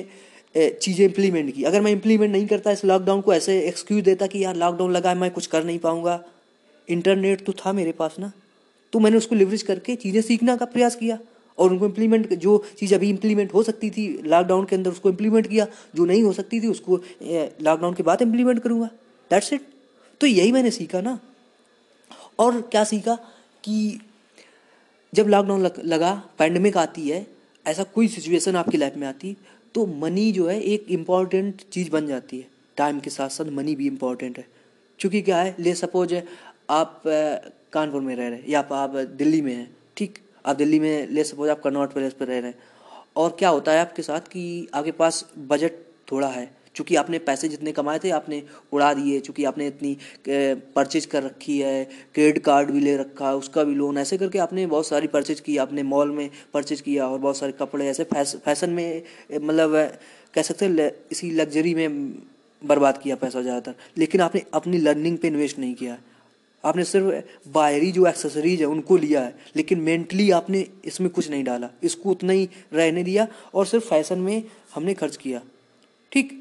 चीज़ें 0.55 1.05
इम्प्लीमेंट 1.05 1.55
की। 1.55 1.63
अगर 1.65 1.81
मैं 1.81 1.91
इम्प्लीमेंट 1.93 2.33
नहीं 2.33 2.47
करता 2.47 2.71
इस 2.71 2.85
लॉकडाउन 2.85 3.21
को, 3.21 3.33
ऐसे 3.35 3.59
एक्सक्यूज 3.61 4.03
देता 4.05 4.27
कि 4.27 4.45
यार 4.45 4.57
लॉकडाउन 4.57 4.93
लगा 4.93 5.11
है 5.11 5.17
मैं 5.17 5.31
कुछ 5.31 5.47
कर 5.47 5.65
नहीं 5.65 5.79
पाऊँगा। 5.79 6.23
इंटरनेट 6.89 7.45
तो 7.47 7.53
था 7.55 7.73
मेरे 7.73 7.93
पास 7.93 8.17
ना। 8.19 8.33
तो 8.93 8.99
मैंने 8.99 9.17
उसको 9.17 9.35
लिवरेज 9.35 9.63
करके 9.63 9.97
चीज़ें 9.97 10.21
सीखने 10.23 10.57
का 10.57 10.65
प्रयास 10.67 10.97
किया 10.97 11.19
और 11.59 11.71
उनको 11.71 11.87
इम्प्लीमेंट 11.87 12.33
जो 12.37 12.63
चीज़ 12.79 12.95
अभी 12.95 13.09
इम्प्लीमेंट 13.11 13.55
हो 13.55 13.63
सकती 13.63 13.91
थी 13.91 14.07
लॉकडाउन 14.25 14.65
के 14.65 14.77
अंदर, 14.77 14.91
उसको 14.91 15.09
इम्प्लीमेंट 15.09 15.47
किया। 15.49 15.67
जो 15.95 16.05
नहीं 16.05 16.23
हो 16.23 16.33
सकती 16.33 16.61
थी, 16.61 16.69
उसको 16.69 17.01
लॉकडाउन 17.63 17.95
के 17.95 18.03
बाद 18.03 18.23
इम्प्लीमेंट 18.23 18.63
करूँगा। 18.63 18.89
दैट्स 19.31 19.53
इट 19.53 19.67
तो 20.21 20.27
यही 20.27 20.53
मैंने 20.53 20.71
सीखा 20.71 21.01
ना। 21.01 21.19
और 22.39 22.61
क्या 22.61 22.85
सीखा 22.85 23.15
कि 23.65 24.01
जब 25.15 25.29
लॉकडाउन 25.29 25.71
लगा 25.85 26.13
पैंडमिक 26.39 26.77
आती 26.77 27.09
है, 27.09 27.27
ऐसा 27.67 27.83
कोई 27.83 28.09
सिचुएशन 28.09 28.57
आपकी 28.57 28.79
लाइफ 28.79 28.97
में 28.97 29.07
आती 29.09 29.37
तो 29.75 29.87
मनी 29.87 30.33
जो 30.33 30.47
है 30.49 30.61
एक 30.61 30.87
इंपॉर्टेंट 30.91 31.63
चीज़ 31.73 31.91
बन 31.91 32.07
जाती 32.07 32.39
है। 32.39 32.47
टाइम 32.77 33.01
के 33.01 33.11
साथ 33.11 33.29
साथ 33.29 33.45
मनी 33.45 33.75
भी 33.75 33.87
इंपॉर्टेंट 33.87 34.39
है। 34.39 34.47
क्योंकि 34.99 35.23
क्या 35.23 35.39
है, 35.39 35.55
ले 35.59 35.75
सपोज़ 35.75 36.15
आप 36.71 37.03
कानपुर 37.73 38.01
में 38.01 38.15
रह 38.17 38.29
रहे 38.29 38.39
हैं 38.39 38.49
या 38.49 38.61
आप 38.61 38.91
दिल्ली 38.91 39.43
में 39.43 39.55
हैं, 39.55 39.77
ठीक? 39.97 40.19
आप 40.47 40.57
दिल्ली 40.57 40.81
में, 40.81 41.09
ले 41.09 41.25
सपोज़ 41.25 41.51
आप 41.51 41.61
कनॉट 41.63 41.93
पैलेस 41.93 42.13
पर 42.13 42.27
रह 42.27 42.39
रहे 42.39 42.51
हैं। 42.51 42.59
और 43.17 43.37
क्या 43.39 43.49
होता 43.49 43.73
है 43.73 43.79
आपके 43.79 44.03
साथ 44.03 44.21
कि 44.21 44.69
आपके 44.75 44.93
पास 44.93 45.31
बजट 45.39 45.73
थोड़ा 46.13 46.29
है 46.29 46.64
चूँकि 46.75 46.97
आपने 46.97 47.19
पैसे 47.21 47.49
जितने 47.49 47.73
कमाए 47.73 47.99
थे, 47.99 48.11
आपने 48.11 48.43
उड़ा 48.73 48.93
दिए, 48.95 49.21
चूँकि 49.21 49.45
आपने 49.45 49.67
इतनी 49.67 49.97
परचेज 50.77 51.07
कर 51.07 51.23
रखी 51.23 51.59
है 51.59 51.85
क्रेडिट 52.15 52.43
कार्ड 52.45 52.71
भी 52.71 52.81
ले 52.81 52.97
रखा 52.97 53.29
है 53.29 53.37
उसका 53.37 53.65
भी 53.65 53.75
लोन 53.75 53.99
ऐसे 53.99 54.19
करके 54.19 54.39
आपने 54.39 54.67
बहुत 54.67 54.87
सारी 54.87 55.07
परचेज 55.09 55.41
की, 55.41 55.57
आपने 55.59 55.83
मॉल 55.85 56.11
में 56.11 56.29
परचेज 56.55 56.81
किया 56.81 57.09
और 57.09 57.19
बहुत 57.19 57.37
सारे 57.37 57.53
कपड़े, 57.53 57.87
ऐसे 57.87 58.05
फ़ैशन 58.05 58.71
में 58.71 59.03
मतलब 59.33 59.99
कह 60.35 60.43
सकते 60.43 60.65
हैं 60.67 60.91
इसी 61.13 61.31
लग्जरी 61.33 61.75
में 61.75 62.13
बर्बाद 62.63 62.99
किया 62.99 63.17
पैसा 63.17 63.41
ज़्यादातर। 63.43 63.75
लेकिन 63.99 64.21
आपने 64.21 64.43
अपनी 64.55 64.79
लर्निंग 64.79 65.19
पे 65.19 65.29
इन्वेस्ट 65.29 65.59
नहीं 65.59 65.75
किया। 65.75 65.97
आपने 66.65 66.85
सिर्फ़ 66.85 67.51
बाहरी 67.53 67.91
जो 67.93 68.07
एक्सेसरीज 68.07 68.61
है, 68.61 68.67
उनको 68.67 68.97
लिया 68.97 69.21
है, 69.23 69.35
लेकिन 69.57 69.81
मेंटली 69.81 70.31
आपने 70.33 70.67
इसमें 70.85 71.11
कुछ 71.11 71.31
नहीं 71.31 71.45
डाला। 71.45 71.69
इसको 71.83 72.11
उतना 72.11 72.33
ही 72.33 72.49
रहने 72.73 73.03
दिया 73.05 73.27
और 73.55 73.67
सिर्फ़ 73.67 73.89
फ़ैशन 73.89 74.19
में 74.19 74.43
हमने 74.75 74.95
खर्च 74.95 75.17
किया। 75.17 75.41
ठीक? 76.13 76.41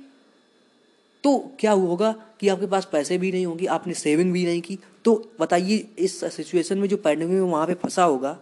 तो 1.23 1.37
क्या 1.59 1.71
होगा 1.71 2.13
कि 2.39 2.47
आपके 2.47 2.65
पास 2.67 2.87
पैसे 2.91 3.17
भी 3.17 3.31
नहीं 3.31 3.45
होंगे, 3.45 3.65
आपने 3.67 3.93
सेविंग 3.93 4.31
भी 4.33 4.45
नहीं 4.45 4.61
की। 4.61 4.77
तो 5.05 5.31
बताइए, 5.39 5.77
इस 5.99 6.19
सिचुएशन 6.25 6.77
में 6.77 6.87
जो 6.89 6.97
पैंडमिक 6.97 7.29
में 7.29 7.41
वहाँ 7.41 7.67
पे 7.67 7.73
फंसा 7.73 8.03
होगा 8.03 8.37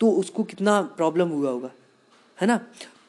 तो 0.00 0.10
उसको 0.10 0.42
कितना 0.44 0.80
प्रॉब्लम 0.96 1.28
हुआ 1.28 1.50
होगा, 1.50 1.70
है 2.38 2.46
ना? 2.46 2.60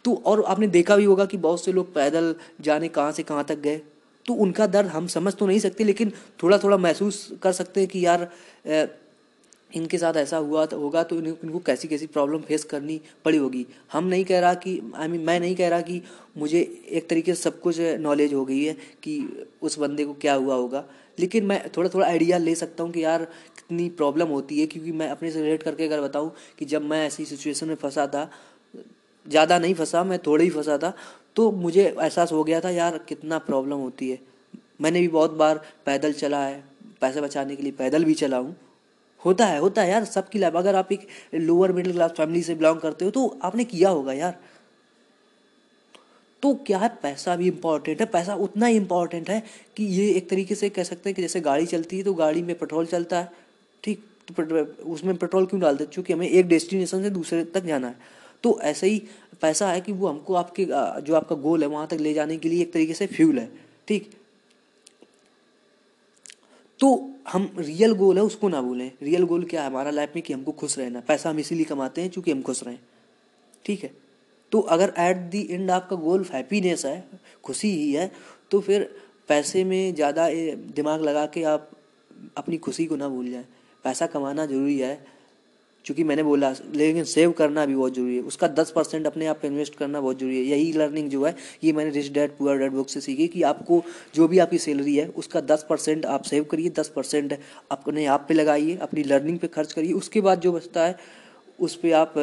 तो 0.06 0.14
और 0.26 0.44
आपने 0.44 0.68
देखा 0.68 0.96
भी 0.96 1.04
होगा 1.06 1.26
कि 1.26 1.38
बहुत 1.38 1.64
से 1.66 1.72
लोग 1.72 1.94
पैदल 1.94 2.34
जाने 2.62 2.88
कहाँ 2.90 3.12
से 3.12 3.24
कहाँ 3.24 3.44
तक 3.44 3.60
गए। 3.60 3.82
तो 4.26 4.34
उनका 4.36 4.68
दर्द 4.68 4.88
हम 4.88 5.08
समझ 5.08 5.34
तो 5.36 5.48
नहीं 5.48 5.60
सकते, 5.60 5.84
लेकिन 5.84 6.12
थोड़ा 6.44 6.58
थोड़ा 6.58 6.78
महसूस 6.78 7.32
कर 7.44 7.52
सकते 7.52 7.80
हैं 7.80 7.90
कि 7.90 8.06
यार 8.06 8.28
इनके 9.76 9.98
साथ 9.98 10.14
ऐसा 10.14 10.38
हुआ 10.38 10.66
तो 10.66 10.80
होगा 10.80 11.04
तो 11.04 11.18
इनको 11.18 11.60
कैसी 11.60 11.88
कैसी 11.88 12.08
प्रॉब्लम 12.08 12.42
फेस 12.42 12.64
करनी 12.64 13.00
पड़ी 13.26 13.38
होगी। 13.38 13.66
हम 13.92 14.06
नहीं 14.06 14.26
कह 14.26 14.40
रहा 14.40 14.54
कि 14.56 14.80
आई 14.96 15.08
मीन 15.08 15.22
मैं 15.22 15.40
नहीं 15.40 15.56
कह 15.56 15.70
रहा 15.70 15.82
कि 15.82 16.02
मुझे 16.38 16.60
एक 16.90 17.10
तरीके 17.10 17.34
से 17.34 17.42
सब 17.42 17.60
कुछ 17.62 17.80
नॉलेज 18.00 18.34
हो 18.34 18.44
गई 18.46 18.64
है 18.64 18.74
कि 19.04 19.48
उस 19.62 19.78
बंदे 19.80 20.06
को 20.06 20.14
क्या 20.22 20.34
हुआ 20.36 20.56
होगा। 20.56 20.84
लेकिन 21.18 21.46
मैं 21.46 21.62
थोड़ा 21.78 21.90
थोड़ा 21.90 22.06
आइडिया 22.08 22.38
ले 22.38 22.56
सकता 22.56 22.84
हूँ 22.84 22.92
कि 22.92 23.04
यार 23.04 23.24
कितनी 23.24 23.90
प्रॉब्लम 23.92 24.28
होती 24.28 24.60
है, 24.60 24.66
क्योंकि 24.66 24.92
मैं 24.92 25.10
अपने 25.10 25.32
से 25.32 25.42
रिलेट 25.42 25.64
करके 25.64 25.86
अगर 25.86 26.02
बताऊँ 26.02 26.32
कि 26.60 26.66
जब 26.66 26.82
मैं 26.84 27.06
ऐसी 27.08 27.26
सिचुएशन 27.26 27.68
में 27.68 27.76
फंसा 27.78 28.08
था, 28.08 28.30
ज़्यादा 29.26 29.60
नहीं 29.60 29.74
फंसा, 29.74 30.04
मैं 30.04 30.20
थोड़ा 30.20 30.44
ही 30.44 30.50
फंसा 30.50 30.78
था 30.78 30.94
तो 31.36 31.52
मुझे 31.54 31.84
एहसास 31.84 32.32
हो 32.32 32.44
गया 32.44 32.60
था, 32.62 32.70
यार 32.72 32.98
कितना 33.08 33.38
प्रॉब्लम 33.40 33.78
होती 33.78 34.10
है। 34.10 34.20
मैंने 34.82 35.02
भी 35.02 35.08
बहुत 35.10 35.32
बार 35.34 35.62
पैदल 35.86 36.14
चला 36.14 36.44
है, 36.44 36.64
पैसे 37.02 37.22
बचाने 37.22 37.56
के 37.56 37.64
लिए 37.64 37.72
पैदल 37.74 38.04
भी 38.06 38.14
चला 38.16 38.38
हूँ 38.38 38.56
होता 39.26 39.46
है 39.46 39.60
होता 39.60 39.82
है 39.82 39.90
यार, 39.90 40.06
सबकी 40.06 40.40
लाइफ 40.40 40.56
अगर 40.56 40.76
आप 40.76 40.92
एक 40.92 41.08
लोअर 41.36 41.72
मिडिल 41.72 41.94
क्लास 41.94 42.12
फैमिली 42.18 42.42
से 42.44 42.56
बिलोंग 42.56 42.80
करते 42.80 43.06
हो 43.06 43.12
तो 43.12 43.28
आपने 43.44 43.64
किया 43.66 43.90
होगा 43.90 44.14
यार। 44.14 44.40
तो 46.44 46.54
क्या 46.68 46.78
है, 46.78 46.88
पैसा 47.02 47.36
भी 47.36 47.48
इम्पोर्टेंट 47.48 48.00
है। 48.00 48.06
पैसा 48.08 48.36
उतना 48.38 48.66
ही 48.66 48.76
इंपॉर्टेंट 48.76 49.30
है 49.30 49.42
कि 49.78 49.86
ये 49.86 50.08
एक 50.12 50.30
तरीके 50.30 50.56
से 50.56 50.70
कह 50.70 50.84
सकते 50.84 51.10
हैं 51.10 51.16
कि 51.16 51.22
जैसे 51.22 51.42
गाड़ी 51.42 51.66
चलती 51.66 51.98
है 51.98 52.04
तो 52.04 52.14
गाड़ी 52.14 52.42
में 52.42 52.58
पेट्रोल 52.60 52.86
चलता 52.86 53.20
है। 53.20 53.32
ठीक 53.84 54.06
तो 54.28 54.64
उसमें 54.92 55.16
पेट्रोल 55.18 55.46
क्यों 55.46 55.62
डालते 55.62 55.84
हैं 55.84 55.94
क्योंकि 55.94 56.14
हमें 56.14 56.28
एक 56.28 56.48
डेस्टिनेशन 56.48 57.04
से 57.04 57.10
दूसरे 57.10 57.44
तक 57.46 57.66
जाना 57.66 57.88
है। 57.88 57.96
तो 58.44 58.60
ऐसा 58.62 58.88
ही 58.88 59.02
पैसा 59.42 59.68
है 59.68 59.82
कि 59.82 59.92
वो 59.92 60.08
हमको 60.08 60.34
आपके 60.36 60.66
जो 60.66 61.16
आपका 61.16 61.36
गोल 61.38 61.64
है, 61.64 61.68
वहाँ 61.70 61.88
तक 61.88 61.98
ले 62.00 62.14
जाने 62.14 62.38
के 62.38 62.50
लिए 62.50 62.62
एक 62.62 62.74
तरीके 62.74 62.94
से 62.94 63.08
फ्यूल 63.08 63.40
है। 63.40 63.50
ठीक 63.88 64.10
तो 66.82 67.10
हम 67.28 67.50
रियल 67.58 67.92
गोल 67.94 68.18
है, 68.18 68.24
उसको 68.24 68.50
ना 68.50 68.62
भूलें। 68.62 68.92
रियल 69.02 69.24
गोल 69.24 69.44
क्या 69.46 69.62
है 69.62 69.68
हमारा 69.68 69.92
लाइफ 69.92 70.12
में 70.16 70.24
कि 70.24 70.34
हमको 70.34 70.52
खुश 70.54 70.78
रहना 70.80 71.00
पैसा 71.08 71.30
हम 71.30 71.40
इसीलिए 71.40 71.66
कमाते 71.66 72.02
हैं 72.02 72.10
क्योंकि 72.10 72.32
हम 72.32 72.42
खुश 72.42 72.64
रहें। 72.64 72.80
ठीक 73.66 73.84
है? 73.84 73.92
तो 74.52 74.60
अगर 74.60 74.94
एट 75.00 75.18
दी 75.32 75.48
एंड 75.52 75.72
आपका 75.72 75.96
गोल 75.98 76.26
हैप्पीनेस 76.34 76.86
है, 76.86 77.04
खुशी 77.44 77.70
ही 77.72 77.92
है 77.94 78.12
तो 78.52 78.60
फिर 78.62 78.90
पैसे 79.30 79.64
में 79.64 79.94
ज़्यादा 79.96 80.28
दिमाग 80.76 81.02
लगा 81.02 81.26
के 81.26 81.44
आप 81.46 81.70
अपनी 82.38 82.58
खुशी 82.58 82.86
को 82.86 82.96
ना 82.96 83.10
भूल 83.10 83.30
जाएँ। 83.32 83.46
पैसा 83.86 84.06
कमाना 84.08 84.46
ज़रूरी 84.46 84.78
है 84.80 84.94
क्योंकि 85.86 86.04
मैंने 86.04 86.24
बोला, 86.24 86.52
लेकिन 86.76 87.04
सेव 87.04 87.32
करना 87.32 87.66
भी 87.66 87.76
बहुत 87.76 87.96
ज़रूरी 87.96 88.16
है। 88.16 88.22
उसका 88.24 88.48
दस 88.50 88.72
परसेंट 88.72 89.08
अपने 89.08 89.26
आप 89.26 89.40
पर 89.42 89.48
इन्वेस्ट 89.48 89.76
करना 89.76 90.02
बहुत 90.02 90.20
ज़रूरी 90.20 90.38
है। 90.38 90.44
यही 90.44 90.72
लर्निंग 90.74 91.10
जो 91.10 91.24
है, 91.26 91.36
ये 91.64 91.74
मैंने 91.74 91.92
rich 91.92 92.12
dad 92.14 92.38
poor 92.38 92.58
dad 92.58 92.72
book 92.72 92.90
से 92.90 93.02
सीखी 93.02 93.28
कि 93.28 93.42
आपको 93.44 93.82
जो 94.16 94.28
भी 94.28 94.40
आपकी 94.40 94.58
सैलरी 94.58 94.96
है, 94.96 95.08
उसका 95.08 95.42
दस 95.42 95.66
परसेंट 95.70 96.06
आप 96.06 96.24
सेव 96.24 96.44
करिए, 96.44 96.70
दस 96.70 96.92
परसेंट 96.96 97.38
अपने 97.72 98.06
आप 98.08 98.26
पे 98.28 98.34
लगाइए, 98.34 98.76
अपनी 98.78 99.04
लर्निंग 99.04 99.40
पे 99.40 99.48
खर्च 99.48 99.74
करिए। 99.74 99.94
उसके 99.94 100.22
बाद 100.22 100.40
जो 100.40 100.52
बचता 100.52 100.86
है, 100.86 100.98
उस 101.60 101.76
पर 101.76 101.94
आप 101.94 102.14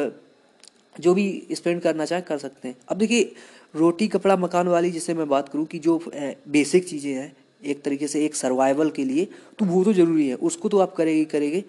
जो 0.95 1.13
भी 1.13 1.47
स्पेंड 1.51 1.81
करना 1.81 2.05
चाहें 2.05 2.23
कर 2.25 2.37
सकते 2.37 2.67
हैं। 2.67 2.75
अब 2.89 2.97
देखिए, 2.97 3.31
रोटी, 3.75 4.07
कपड़ा, 4.07 4.35
मकान 4.37 4.67
वाली 4.67 4.91
जिससे 4.91 5.13
मैं 5.13 5.27
बात 5.29 5.49
करूँ 5.49 5.65
कि 5.65 5.79
जो 5.79 6.01
बेसिक 6.07 6.87
चीज़ें 6.87 7.11
हैं, 7.13 7.35
एक 7.65 7.81
तरीके 7.81 8.07
से 8.07 8.23
एक 8.25 8.35
सर्वाइवल 8.35 8.89
के 8.89 9.03
लिए 9.05 9.27
तो 9.59 9.65
वो 9.65 9.83
तो 9.83 9.93
ज़रूरी 9.93 10.27
है। 10.27 10.35
उसको 10.35 10.69
तो 10.69 10.79
आप 10.79 10.93
करेंगे 10.95 11.25
करेंगे, 11.25 11.63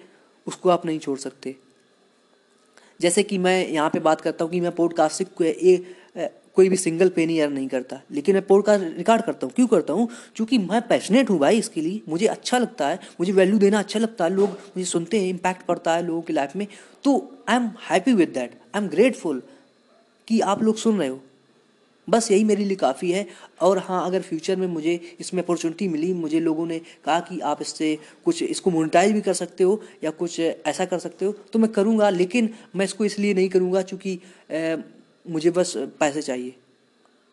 उसको 0.47 0.69
आप 0.69 0.87
नहीं 0.87 0.99
छोड़ 0.99 1.19
सकते। 1.19 1.55
जैसे 3.01 3.23
कि 3.23 3.39
मैं 3.39 3.69
यहाँ 3.69 3.91
पे 3.91 3.99
बात 4.01 4.21
करता 4.21 4.45
हूँ 4.45 4.53
कि 4.53 4.61
मैं 4.61 4.73
पॉडकास्ट 4.73 5.17
से 5.17 5.25
कोई 6.57 6.69
भी 6.69 6.77
सिंगल 6.77 7.09
पेनी 7.09 7.39
अर्न 7.41 7.53
नहीं 7.53 7.69
करता। 7.69 8.01
लेकिन 8.13 8.35
मैं 8.35 8.45
पॉडकास्ट 8.47 8.85
रिकॉर्ड 8.97 9.23
करता 9.23 9.47
हूँ। 9.47 9.53
क्यों 9.55 9.67
करता 9.67 9.93
हूँ? 9.93 10.09
क्योंकि 10.37 10.59
मैं 10.59 10.81
पैशनेट 10.89 11.31
हूँ 11.31 11.39
भाई 11.39 11.59
इसके 11.59 11.81
लिए। 11.81 12.01
मुझे 12.09 12.27
अच्छा 12.27 12.59
लगता 12.59 12.89
है। 12.89 12.99
मुझे 13.21 13.33
वैल्यू 13.33 13.59
देना 13.59 13.79
अच्छा 13.79 13.99
लगता 14.01 14.25
है। 14.25 14.31
लोग 14.31 14.49
मुझे 14.49 14.85
सुनते 14.85 15.21
हैं 15.21 15.29
इम्पैक्ट 15.29 15.65
पड़ता 15.67 15.95
है 15.95 16.07
लोगों 16.07 16.23
की 16.23 16.33
लाइफ 16.33 16.57
में। 16.57 16.67
तो 17.05 17.17
I 17.49 17.57
am 17.57 17.71
happy 17.91 18.13
with 18.13 18.33
that 18.35 18.61
I 18.75 18.83
am 18.83 18.89
grateful 18.89 19.43
कि 20.29 20.41
आप 20.41 20.63
लोग 20.63 20.77
सुन 20.77 20.99
रहे 20.99 21.09
हो। 21.09 21.21
बस 22.09 22.31
यही 22.31 22.45
मेरे 22.45 22.65
लिए 22.65 22.77
काफ़ी 22.77 23.11
है। 23.13 23.27
और 23.61 23.79
हाँ 23.79 24.05
अगर 24.07 24.23
फ्यूचर 24.23 24.57
में 24.57 24.67
मुझे 24.69 24.95
इसमें 25.21 25.43
अपॉर्चुनिटी 25.43 25.89
मिली, 25.89 26.13
मुझे 26.15 26.41
लोगों 26.41 26.67
ने 26.67 26.79
कहा 27.05 27.19
कि 27.21 27.39
आप 27.41 27.63
इससे 27.63 27.99
कुछ, 28.25 28.43
इसको 28.43 28.71
मोनिटाइज 28.71 29.13
भी 29.13 29.21
कर 29.21 29.35
सकते 29.35 29.65
हो 29.65 29.81
या 30.05 30.11
कुछ 30.13 30.39
ऐसा 30.41 30.85
कर 30.85 30.99
सकते 30.99 31.25
हो 31.25 31.33
तो 31.53 31.59
मैं 31.59 31.71
करूँगा, 31.73 32.11
लेकिन 32.11 32.51
मैं 32.77 32.85
इसको 32.85 33.05
इसलिए 33.05 33.35
नहीं 33.35 33.49
करूँगा 33.49 33.83
चूँकि 33.83 34.19
मुझे 35.27 35.51
बस 35.51 35.73
पैसे 36.01 36.23
चाहिए। 36.23 36.55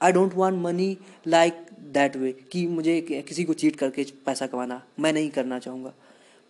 I 0.02 0.12
don't 0.12 0.34
want 0.36 0.62
money 0.62 0.98
like 1.28 1.66
that 1.94 2.16
way 2.16 2.32
कि 2.52 2.66
मुझे 2.68 3.00
किसी 3.02 3.44
को 3.44 3.54
चीट 3.54 3.76
करके 3.76 4.04
पैसा 4.26 4.48
कमाना, 4.48 4.82
मैं 5.00 5.14
नहीं 5.14 5.30
करना 5.30 5.60
चाहूँगा। 5.60 5.94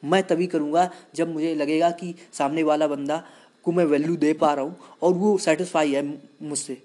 मैं 0.04 0.22
तभी 0.24 0.48
करूँगा 0.48 0.90
जब 1.16 1.34
मुझे 1.34 1.54
लगेगा 1.56 1.90
कि 1.92 2.14
सामने 2.34 2.64
वाला 2.64 2.88
बंदा 2.88 3.24
को 3.66 3.72
मैं 3.72 3.86
वैल्यू 3.86 4.16
दे 4.18 4.34
पा 4.34 4.54
रहा 4.54 4.66
हूँ 4.66 4.76
और 5.02 5.14
वो 5.14 5.38
सेटिस्फाई 5.38 5.94
है 5.94 6.04
मुझसे। 6.42 6.78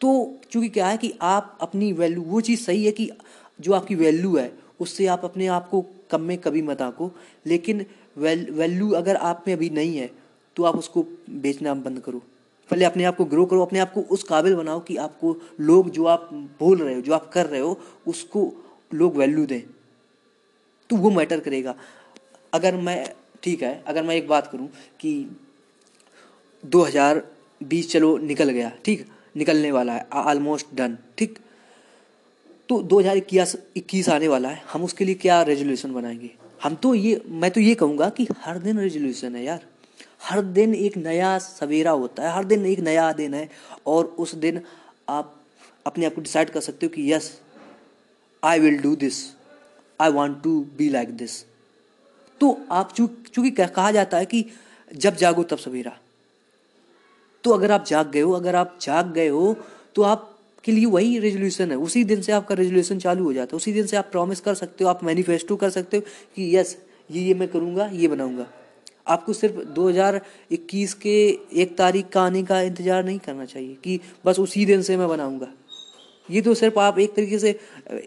तो 0.00 0.38
चूँकि 0.50 0.68
क्या 0.68 0.86
है 0.86 0.96
कि 0.96 1.12
आप 1.22 1.58
अपनी 1.60 1.92
वैल्यू 1.92 2.22
वो 2.22 2.40
चीज़ 2.40 2.60
सही 2.60 2.84
है 2.84 2.92
कि 2.92 3.10
जो 3.60 3.72
आपकी 3.72 3.94
वैल्यू 3.94 4.36
है, 4.36 4.52
उससे 4.80 5.06
आप 5.06 5.24
अपने 5.24 5.46
आप 5.46 5.68
को 5.68 5.84
कम 6.10 6.20
में 6.20 6.36
कभी 6.38 6.62
मत 6.62 6.82
आको। 6.82 7.10
लेकिन 7.46 7.84
वैल्यू 8.18 8.90
अगर 8.90 9.16
आप 9.16 9.44
में 9.46 9.54
अभी 9.54 9.70
नहीं 9.70 9.96
है 9.96 10.10
तो 10.56 10.64
आप 10.64 10.76
उसको 10.76 11.04
बेचना 11.30 11.74
बंद 11.74 12.00
करो। 12.00 12.18
पहले 12.70 12.84
अपने 12.84 13.04
आप 13.04 13.16
को 13.16 13.24
ग्रो 13.24 13.44
करो, 13.46 13.62
अपने 13.62 13.78
आप 13.78 13.92
को 13.92 14.00
उस 14.02 14.22
काबिल 14.22 14.54
बनाओ 14.54 14.80
कि 14.80 14.96
आपको 14.96 15.36
लोग 15.60 15.90
जो 15.90 16.04
आप 16.04 16.28
बोल 16.60 16.78
रहे 16.78 16.94
हो, 16.94 17.00
जो 17.00 17.12
आप 17.12 17.30
कर 17.32 17.46
रहे 17.46 17.60
हो, 17.60 17.78
उसको 18.06 18.52
लोग 18.94 19.16
वैल्यू 19.16 19.46
दें। 19.46 19.60
तो 20.90 20.96
वो 20.96 21.10
मैटर 21.10 21.40
करेगा। 21.40 21.74
अगर 22.52 22.76
मैं, 22.76 23.14
ठीक 23.42 23.62
है, 23.62 23.82
अगर 23.86 24.02
मैं 24.02 24.16
एक 24.16 24.28
बात 24.28 24.46
करूँ 24.46 24.68
कि 25.00 25.36
2020 26.62 27.90
चलो 27.92 28.16
निकल 28.18 28.50
गया, 28.50 28.72
ठीक? 28.84 29.06
निकलने 29.36 29.70
वाला 29.72 29.92
है 29.92 30.06
ऑलमोस्ट 30.14 30.74
डन 30.74 30.96
ठीक? 31.18 31.38
तो 32.68 32.80
दो 32.82 32.98
हज़ार 33.00 33.16
इक्कीस 33.16 33.56
इक्कीस 33.76 34.08
आने 34.08 34.28
वाला 34.28 34.48
है, 34.48 34.62
हम 34.72 34.84
उसके 34.84 35.04
लिए 35.04 35.14
क्या 35.16 35.40
रेजोल्यूशन 35.44 35.92
बनाएँगे? 35.94 36.30
हम 36.62 36.74
तो 36.74 36.94
ये, 36.94 37.20
मैं 37.26 37.50
तो 37.50 37.60
ये 37.60 37.74
कहूँगा 37.74 38.08
कि 38.10 38.26
हर 38.40 38.58
दिन 38.58 38.78
रेजोल्यूशन 38.78 39.36
है 39.36 39.44
यार। 39.44 39.66
हर 40.22 40.40
दिन 40.42 40.74
एक 40.74 40.96
नया 40.96 41.36
सवेरा 41.38 41.90
होता 41.92 42.22
है, 42.22 42.34
हर 42.34 42.44
दिन 42.44 42.66
एक 42.66 42.80
नया 42.80 43.12
दिन 43.12 43.34
है, 43.34 43.48
और 43.86 44.04
उस 44.18 44.34
दिन 44.34 44.60
आप 45.08 45.34
अपने 45.86 46.06
आप 46.06 46.14
को 46.14 46.20
डिसाइड 46.20 46.50
कर 46.50 46.60
सकते 46.60 46.86
हो 46.86 46.90
कि 46.90 47.12
yes 47.12 47.30
I 48.42 48.60
will 48.60 48.78
do 48.78 48.94
this 48.96 49.22
I 50.00 50.10
want 50.10 50.42
to 50.42 50.60
be 50.78 50.88
like 50.88 51.16
this 51.16 51.42
तो 52.40 52.58
आप 52.70 52.92
चूँकि 52.92 53.50
कहा 53.50 53.90
जाता 53.90 54.18
है 54.18 54.26
कि 54.26 54.44
जब 54.90 55.16
जागो 55.16 55.42
तब 55.42 55.58
सवेरा। 55.58 55.96
तो 57.46 57.50
अगर 57.52 57.70
आप 57.72 57.84
जाग 57.84 58.10
गए 58.10 58.20
हो, 58.20 58.32
अगर 58.32 58.56
आप 58.56 58.78
जाग 58.82 59.12
गए 59.14 59.28
हो 59.28 59.56
तो 59.94 60.02
आप 60.02 60.32
के 60.64 60.72
लिए 60.72 60.86
वही 60.86 61.18
रेजोल्यूशन 61.18 61.70
है। 61.70 61.76
उसी 61.78 62.02
दिन 62.04 62.20
से 62.20 62.32
आपका 62.32 62.54
रेजोल्यूशन 62.54 62.98
चालू 62.98 63.24
हो 63.24 63.32
जाता 63.32 63.54
है। 63.54 63.56
उसी 63.56 63.72
दिन 63.72 63.86
से 63.86 63.96
आप 63.96 64.08
प्रॉमिस 64.12 64.40
कर 64.40 64.54
सकते 64.54 64.84
हो, 64.84 64.90
आप 64.90 65.04
मैनिफेस्टो 65.04 65.56
कर 65.56 65.70
सकते 65.70 65.96
हो 65.96 66.02
कि 66.36 66.56
यस 66.56 66.76
ये 67.10 67.22
ये 67.22 67.34
मैं 67.34 67.48
करूँगा, 67.48 67.86
ये 67.86 68.08
बनाऊँगा। 68.08 68.46
आपको 69.06 69.32
सिर्फ़ 69.32 69.56
2021 69.74 70.94
के 70.94 71.16
एक 71.54 71.76
तारीख 71.78 72.08
का 72.08 72.22
आने 72.22 72.42
का 72.42 72.60
इंतज़ार 72.62 73.04
नहीं 73.04 73.18
करना 73.18 73.44
चाहिए 73.44 73.74
कि 73.84 74.00
बस 74.26 74.40
उसी 74.40 74.64
दिन 74.66 74.82
से 74.82 74.96
मैं 74.96 75.08
बनाऊँगा। 75.08 75.52
ये 76.28 76.40
तो 76.42 76.54
सिर्फ़ 76.54 76.78
आप 76.80 76.98
एक 76.98 77.14
तरीके 77.14 77.38
से, 77.38 77.58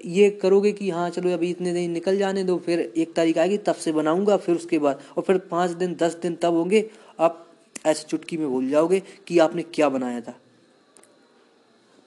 ये 0.05 0.29
करोगे 0.41 0.72
कि 0.72 0.89
हाँ 0.89 1.10
चलो 1.10 1.34
अभी 1.34 1.50
इतने 1.50 1.74
दिन 1.74 1.91
निकल 1.91 2.17
जाने 2.17 2.43
दो, 2.43 2.58
फिर 2.58 2.79
एक 2.79 3.13
तारीख 3.13 3.38
आएगी, 3.38 3.58
तब 3.58 3.75
से 3.75 3.91
बनाऊँगा, 3.91 4.38
फिर 4.38 4.55
उसके 4.55 4.79
बाद, 4.79 5.00
और 5.17 5.24
फिर 5.24 5.38
पाँच 5.51 5.72
दिन, 5.72 5.96
दस 5.96 6.17
दिन 6.22 6.36
तब 6.41 6.53
होंगे, 6.53 6.89
आप 7.19 7.46
ऐसे 7.86 8.03
चुटकी 8.03 8.38
में 8.38 8.48
भूल 8.50 8.69
जाओगे 8.69 9.01
कि 9.27 9.39
आपने 9.39 9.63
क्या 9.63 9.89
बनाया 9.89 10.21
था। 10.21 10.36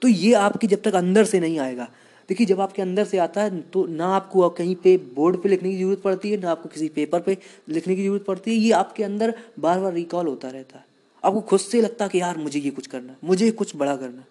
तो 0.02 0.08
ये 0.08 0.32
आपके 0.34 0.66
जब 0.66 0.82
तक 0.82 0.94
अंदर 0.94 1.24
से 1.24 1.40
नहीं 1.40 1.58
आएगा। 1.58 1.88
देखिए, 2.28 2.46
जब 2.46 2.60
आपके 2.60 2.82
अंदर 2.82 3.04
से 3.04 3.18
आता 3.18 3.42
है 3.42 3.60
तो 3.62 3.84
ना 3.86 4.06
आपको 4.06 4.48
कहीं 4.50 4.74
पे 4.74 4.96
बोर्ड 5.14 5.42
पे 5.42 5.48
लिखने 5.48 5.70
की 5.70 5.78
ज़रूरत 5.78 6.02
पड़ती 6.02 6.30
है, 6.30 6.36
ना 6.36 6.50
आपको 6.50 6.68
किसी 6.68 6.88
पेपर 6.88 7.20
पे 7.20 7.36
लिखने 7.68 7.96
की 7.96 8.04
ज़रूरत 8.04 8.24
पड़ती 8.24 8.50
है। 8.50 8.56
ये 8.56 8.70
आपके 8.72 9.04
अंदर 9.04 9.34
बार 9.58 9.80
बार 9.80 9.92
रिकॉल 9.92 10.26
होता 10.26 10.48
रहता 10.48 10.78
है। 10.78 10.84
आपको 11.24 11.40
खुद 11.40 11.60
से 11.60 11.80
लगता 11.80 12.04
है 12.04 12.08
कि 12.10 12.20
यार, 12.20 12.38
मुझे 12.38 12.60
ये 12.60 12.70
कुछ 12.70 12.86
करना 12.86 13.16
मुझे 13.24 13.50
कुछ 13.50 13.76
बड़ा 13.76 13.96
करना 13.96 14.18
है। 14.18 14.26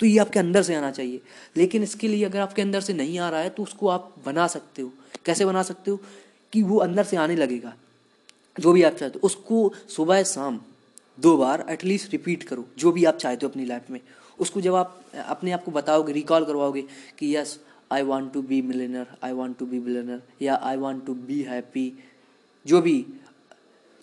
तो 0.00 0.06
ये 0.06 0.18
आपके 0.18 0.38
अंदर 0.38 0.62
से 0.62 0.74
आना 0.74 0.90
चाहिए। 0.90 1.20
लेकिन 1.56 1.82
इसके 1.82 2.08
लिए 2.08 2.24
अगर 2.24 2.40
आपके 2.40 2.62
अंदर 2.62 2.80
से 2.80 2.92
नहीं 2.92 3.18
आ 3.18 3.28
रहा 3.30 3.40
है 3.40 3.50
तो 3.50 3.62
उसको 3.62 3.88
आप 3.88 4.14
बना 4.26 4.46
सकते 4.46 4.82
हो। 4.82 4.92
कैसे 5.24 5.44
बना 5.44 5.62
सकते 5.62 5.90
हो? 5.90 6.00
कि 6.52 6.62
वो 6.62 6.78
अंदर 6.78 7.04
से 7.04 7.16
आने 7.16 7.36
लगेगा। 7.36 7.74
जो 8.56 8.72
भी 8.72 8.82
आप 8.82 8.94
चाहते 8.94 9.18
हो, 9.18 9.26
उसको 9.26 9.72
सुबह 9.88 10.22
शाम 10.24 10.60
दो 11.18 11.36
बार 11.36 11.64
एटलीस्ट 11.70 12.12
रिपीट 12.12 12.42
करो, 12.42 12.64
जो 12.78 12.92
भी 12.92 13.04
आप 13.04 13.16
चाहते 13.16 13.46
हो 13.46 13.50
अपनी 13.50 13.64
लाइफ 13.64 13.90
में। 13.90 14.00
उसको 14.38 14.60
जब 14.60 14.74
आप, 14.74 15.00
अपने 15.18 15.52
आप 15.52 15.64
को 15.64 15.70
बताओगे 15.70 16.12
रिकॉल 16.12 16.44
करवाओगे 16.44 16.82
कि 17.18 17.34
yes 17.36 17.58
I 17.92 18.02
want 18.02 18.32
to 18.32 18.42
be 18.42 18.60
millionaire 18.62 19.06
I 19.24 19.32
want 19.32 19.58
to 19.58 19.66
be 19.66 19.78
millionaire 19.80 20.22
या 20.42 20.54
I 20.62 20.76
want 20.76 21.04
to 21.06 21.14
be 21.14 21.40
happy 21.42 21.92
जो 22.66 22.80
भी। 22.82 23.04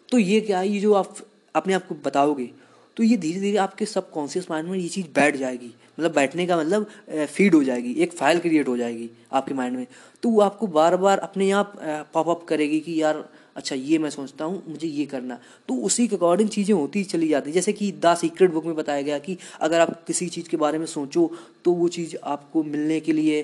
तो 0.10 0.18
ये 0.18 0.40
क्या 0.42 0.60
है? 0.60 0.68
ये 0.68 0.80
जो 0.80 0.94
आप 0.94 1.16
अपने 1.56 1.74
आप 1.74 1.88
को 1.88 1.96
बताओगे 2.06 2.50
तो 2.98 3.04
ये 3.04 3.18
धीरे 3.18 3.40
धीरे 3.40 3.58
आपके 3.58 3.86
सबकॉन्शियस 3.86 4.50
माइंड 4.52 4.70
में 4.70 4.78
ये 4.78 4.88
चीज़ 4.90 5.06
बैठ 5.16 5.36
जाएगी। 5.36 5.68
मतलब 6.00 6.14
बैठने 6.14 6.46
का 6.48 6.58
मतलब 6.58 6.88
फ़ीड 7.10 7.56
हो 7.56 7.64
जाएगी, 7.64 7.94
एक 7.94 8.14
फ़ाइल 8.14 8.40
क्रिएट 8.40 8.68
हो 8.68 8.76
जाएगी 8.78 9.10
आपके 9.32 9.54
माइंड 9.54 9.78
में। 9.78 9.86
तो 10.24 10.30
वो 10.30 10.42
आपको 10.42 10.68
बार 10.70 10.98
बार 10.98 11.20
अपने 11.20 11.50
आप 11.52 11.74
पॉपअप 12.14 12.44
करेगी 12.48 12.80
कि 12.80 13.02
यार 13.02 13.24
अच्छा 13.56 13.76
ये 13.76 13.98
मैं 13.98 14.10
सोचता 14.10 14.46
हूँ, 14.46 14.62
मुझे 14.68 14.88
ये 14.88 15.06
करना 15.06 15.38
तो 15.70 15.76
उसी 15.86 16.08
के 16.08 16.16
अकॉर्डिंग 16.16 16.50
चीज़ें 16.50 16.74
होती 16.76 17.04
चली 17.06 17.28
जाती 17.28 17.52
जैसे 17.52 17.74
कि 17.74 17.92
द 18.04 18.16
सीक्रेट 18.16 18.52
बुक 18.52 18.66
में 18.66 18.76
बताया 18.76 19.02
गया 19.02 19.18
कि 19.20 19.38
अगर 19.62 19.80
आप 19.80 20.04
किसी 20.08 20.28
चीज़ 20.30 20.50
के 20.50 20.58
बारे 20.58 20.78
में 20.78 20.86
सोचो 20.88 21.30
तो 21.66 21.72
वो 21.74 21.88
चीज़ 21.90 22.16
आपको 22.26 22.64
मिलने 22.64 23.00
के 23.00 23.14
लिए 23.14 23.42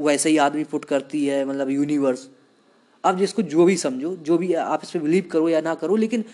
वैसे 0.00 0.30
ही 0.30 0.36
आदमी 0.38 0.64
पुट 0.66 0.84
करती 0.84 1.24
है 1.26 1.44
मतलब 1.44 1.70
यूनिवर्स 1.70 2.28
आप 3.04 3.16
जिसको 3.16 3.42
जो 3.44 3.64
भी 3.64 3.76
समझो, 3.76 4.14
जो 4.16 4.38
भी 4.38 4.52
आप 4.54 4.80
इस 4.82 4.90
पर 4.90 4.98
बिलीव 4.98 5.28
करो 5.32 5.48
या 5.48 5.60
ना 5.60 5.74
करो, 5.74 5.96
लेकिन 5.96 6.24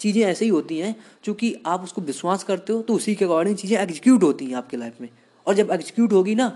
चीज़ें 0.00 0.22
ऐसे 0.22 0.44
ही 0.44 0.50
होती 0.50 0.78
हैं 0.78 0.94
क्योंकि 1.24 1.54
आप 1.66 1.84
उसको 1.84 2.00
विश्वास 2.02 2.44
करते 2.44 2.72
हो 2.72 2.80
तो 2.82 2.94
उसी 2.94 3.14
के 3.14 3.24
अकॉर्डिंग 3.24 3.56
चीज़ें 3.56 3.78
एग्जीक्यूट 3.78 4.22
होती 4.22 4.46
हैं 4.46 4.54
आपकी 4.56 4.76
लाइफ 4.76 5.00
में। 5.00 5.08
और 5.46 5.54
जब 5.54 5.70
एग्जीक्यूट 5.72 6.12
होगी 6.12 6.34
ना 6.34 6.48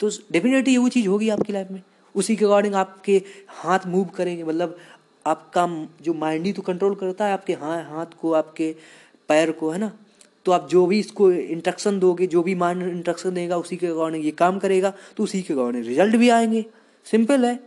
तो 0.00 0.10
डेफिनेटली 0.32 0.76
वो 0.76 0.88
चीज़ 0.88 1.08
होगी 1.08 1.28
आपकी 1.28 1.52
लाइफ 1.52 1.70
में। 1.70 1.82
उसी 2.14 2.36
के 2.36 2.44
अकॉर्डिंग 2.44 2.74
आपके 2.74 3.22
हाथ 3.56 3.86
मूव 3.86 4.04
करेंगे 4.16 4.44
मतलब 4.44 4.76
आपका 5.26 5.88
जो 6.02 6.14
माइंड 6.14 6.46
ही 6.46 6.52
तो 6.52 6.62
कंट्रोल 6.62 6.94
करता 6.94 7.26
है, 7.26 7.32
आपके 7.32 7.52
हाँ 7.52 7.82
हाथ 7.84 8.06
को, 8.20 8.32
आपके 8.32 8.74
पैर 9.28 9.52
को, 9.52 9.70
है 9.70 9.78
ना? 9.78 9.92
तो 10.44 10.52
आप 10.52 10.68
जो 10.68 10.86
भी 10.86 10.98
इसको 11.00 11.32
इंट्रक्शन 11.32 11.98
दोगे, 11.98 12.26
जो 12.26 12.42
भी 12.42 12.54
माइंड 12.54 12.82
इंट्रक्शन 12.82 13.34
देगा, 13.34 13.56
उसी 13.56 13.76
के 13.76 13.86
अकॉर्डिंग 13.86 14.24
ये 14.24 14.30
काम 14.30 14.58
करेगा 14.58 14.92
तो 15.16 15.24
उसी 15.24 15.42
के 15.42 15.54
अकॉर्डिंग 15.54 15.84
रिज़ल्ट 15.86 16.16
भी 16.16 16.28
आएँगे। 16.28 16.64
सिंपल 17.04 17.44
है। 17.44 17.58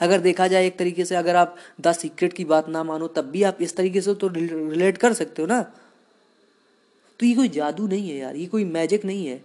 अगर 0.00 0.20
देखा 0.20 0.46
जाए 0.48 0.66
एक 0.66 0.78
तरीके 0.78 1.04
से, 1.04 1.16
अगर 1.16 1.36
आप 1.36 1.56
द 1.80 1.92
सीक्रेट 1.92 2.32
की 2.32 2.44
बात 2.44 2.68
ना 2.68 2.84
मानो, 2.84 3.08
तब 3.08 3.22
भी 3.22 3.42
आप 3.42 3.58
इस 3.60 3.76
तरीके 3.76 4.00
से 4.00 4.14
तो 4.14 4.28
रिलेट 4.28 4.98
कर 4.98 5.12
सकते 5.12 5.42
हो 5.42 5.48
ना? 5.48 5.62
तो 7.20 7.26
ये 7.26 7.34
कोई 7.34 7.48
जादू 7.48 7.86
नहीं 7.86 8.10
है 8.10 8.16
यार, 8.16 8.36
ये 8.36 8.46
कोई 8.46 8.64
मैजिक 8.64 9.04
नहीं 9.04 9.26
है। 9.26 9.44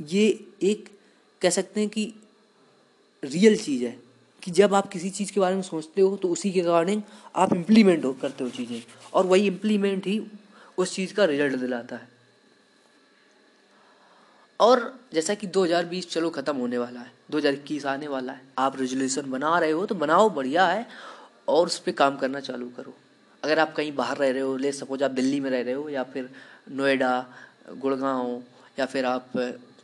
ये 0.00 0.46
एक, 0.62 0.88
कह 1.42 1.50
सकते 1.50 1.80
हैं 1.80 1.88
कि 1.88 2.12
रियल 3.24 3.56
चीज़ 3.56 3.84
है। 3.84 4.05
कि 4.46 4.52
जब 4.52 4.74
आप 4.74 4.86
किसी 4.86 5.10
चीज़ 5.10 5.32
के 5.32 5.40
बारे 5.40 5.54
में 5.54 5.62
सोचते 5.62 6.00
हो 6.00 6.16
तो 6.16 6.28
उसी 6.28 6.50
के 6.52 6.60
अकॉर्डिंग 6.60 7.02
आप 7.36 7.52
इम्प्लीमेंट 7.52 8.04
हो 8.04 8.12
करते 8.12 8.44
हो 8.44 8.50
चीज़ें। 8.50 8.82
और 9.14 9.26
वही 9.26 9.46
इम्प्लीमेंट 9.46 10.06
ही 10.06 10.20
उस 10.78 10.94
चीज़ 10.94 11.14
का 11.14 11.24
रिज़ल्ट 11.24 11.56
दिलाता 11.56 11.96
है। 11.96 12.08
और 14.60 15.00
जैसा 15.14 15.34
कि 15.34 15.46
2020 15.46 16.10
चलो 16.10 16.30
ख़त्म 16.30 16.56
होने 16.56 16.78
वाला 16.78 17.00
है 17.00 17.12
2021 17.30 17.86
आने 17.86 18.08
वाला 18.08 18.32
है, 18.32 18.40
आप 18.58 18.80
रेजोल्यूशन 18.80 19.30
बना 19.30 19.58
रहे 19.58 19.70
हो 19.70 19.86
तो 19.86 19.94
बनाओ, 19.94 20.30
बढ़िया 20.30 20.66
है, 20.66 20.86
और 21.48 21.66
उस 21.66 21.78
पर 21.78 21.92
काम 21.92 22.16
करना 22.16 22.40
चालू 22.40 22.68
करो। 22.76 22.94
अगर 23.42 23.58
आप 23.58 23.74
कहीं 23.74 23.94
बाहर 23.94 24.16
रह 24.16 24.30
रहे 24.30 24.42
हो, 24.42 24.56
ले 24.56 24.72
सपोज़ 24.72 25.04
आप 25.04 25.10
दिल्ली 25.10 25.40
में 25.40 25.50
रह 25.50 25.62
रहे 25.62 25.74
हो, 25.74 25.88
या 25.88 26.02
फिर 26.02 26.30
नोएडा, 26.70 27.26
गुड़गांव, 27.78 28.42
या 28.78 28.86
फिर 28.86 29.04
आप 29.04 29.32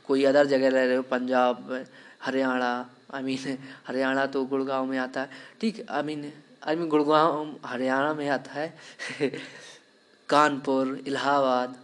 कोई 0.07 0.25
अदर 0.25 0.47
जगह 0.47 0.69
रह 0.69 0.85
रहे 0.85 0.97
हो, 0.97 1.02
पंजाब 1.02 1.85
हरियाणा 2.23 2.91
आई 3.14 3.23
मीन 3.23 3.59
हरियाणा 3.87 4.26
तो 4.26 4.45
गुड़गांव 4.45 4.87
में 4.87 4.99
आता 4.99 5.21
है। 5.21 5.31
ठीक 5.61 5.91
I 5.91 6.02
mean 6.02 6.33
I 6.67 6.76
mean 6.76 6.88
Gurgaon, 6.88 7.57
Haryana 7.64 8.14
में 8.14 8.29
आता 8.29 8.52
है। 8.52 8.79
कानपुर, 10.29 11.02
इलाहाबाद 11.07 11.76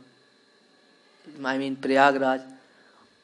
आई 1.46 1.58
मीन 1.58 1.74
प्रयागराज 1.74 2.40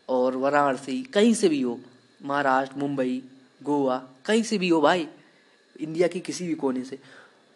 और 0.09 0.37
वाराणसी, 0.37 1.03
कहीं 1.03 1.35
से 1.35 1.49
भी 1.49 1.61
हो, 1.63 1.81
महाराष्ट्र, 2.23 2.77
मुंबई, 2.79 3.23
गोवा, 3.63 4.03
कहीं 4.25 4.43
से 4.43 4.59
भी 4.59 4.69
हो 4.69 4.81
भाई, 4.81 5.09
इंडिया 5.81 6.09
की 6.09 6.21
किसी 6.21 6.47
भी 6.47 6.55
कोने 6.55 6.85
से। 6.85 6.99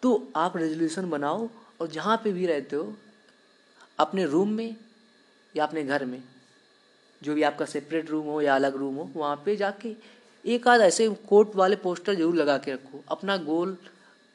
तो 0.01 0.31
आप 0.35 0.57
रेजोल्यूशन 0.57 1.09
बनाओ 1.09 1.49
और 1.81 1.87
जहाँ 1.87 2.17
पे 2.17 2.33
भी 2.33 2.45
रहते 2.45 2.75
हो, 2.75 2.93
अपने 3.99 4.25
रूम 4.25 4.49
में 4.49 4.75
या 5.55 5.65
अपने 5.65 5.83
घर 5.83 6.05
में 6.05 6.23
जो 7.21 7.33
भी 7.35 7.43
आपका 7.43 7.65
सेपरेट 7.65 8.09
रूम 8.09 8.25
हो 8.25 8.41
या 8.41 8.55
अलग 8.55 8.75
रूम 8.75 8.95
हो, 8.95 9.09
वहाँ 9.15 9.35
पे 9.45 9.55
जाके 9.55 9.95
एक 10.45 10.67
आध 10.67 10.81
ऐसे 10.81 11.07
कोर्ट 11.29 11.55
वाले 11.55 11.75
पोस्टर 11.75 12.13
ज़रूर 12.15 12.35
लगा 12.35 12.57
के 12.57 12.73
रखो। 12.73 13.03
अपना 13.11 13.37
गोल 13.39 13.75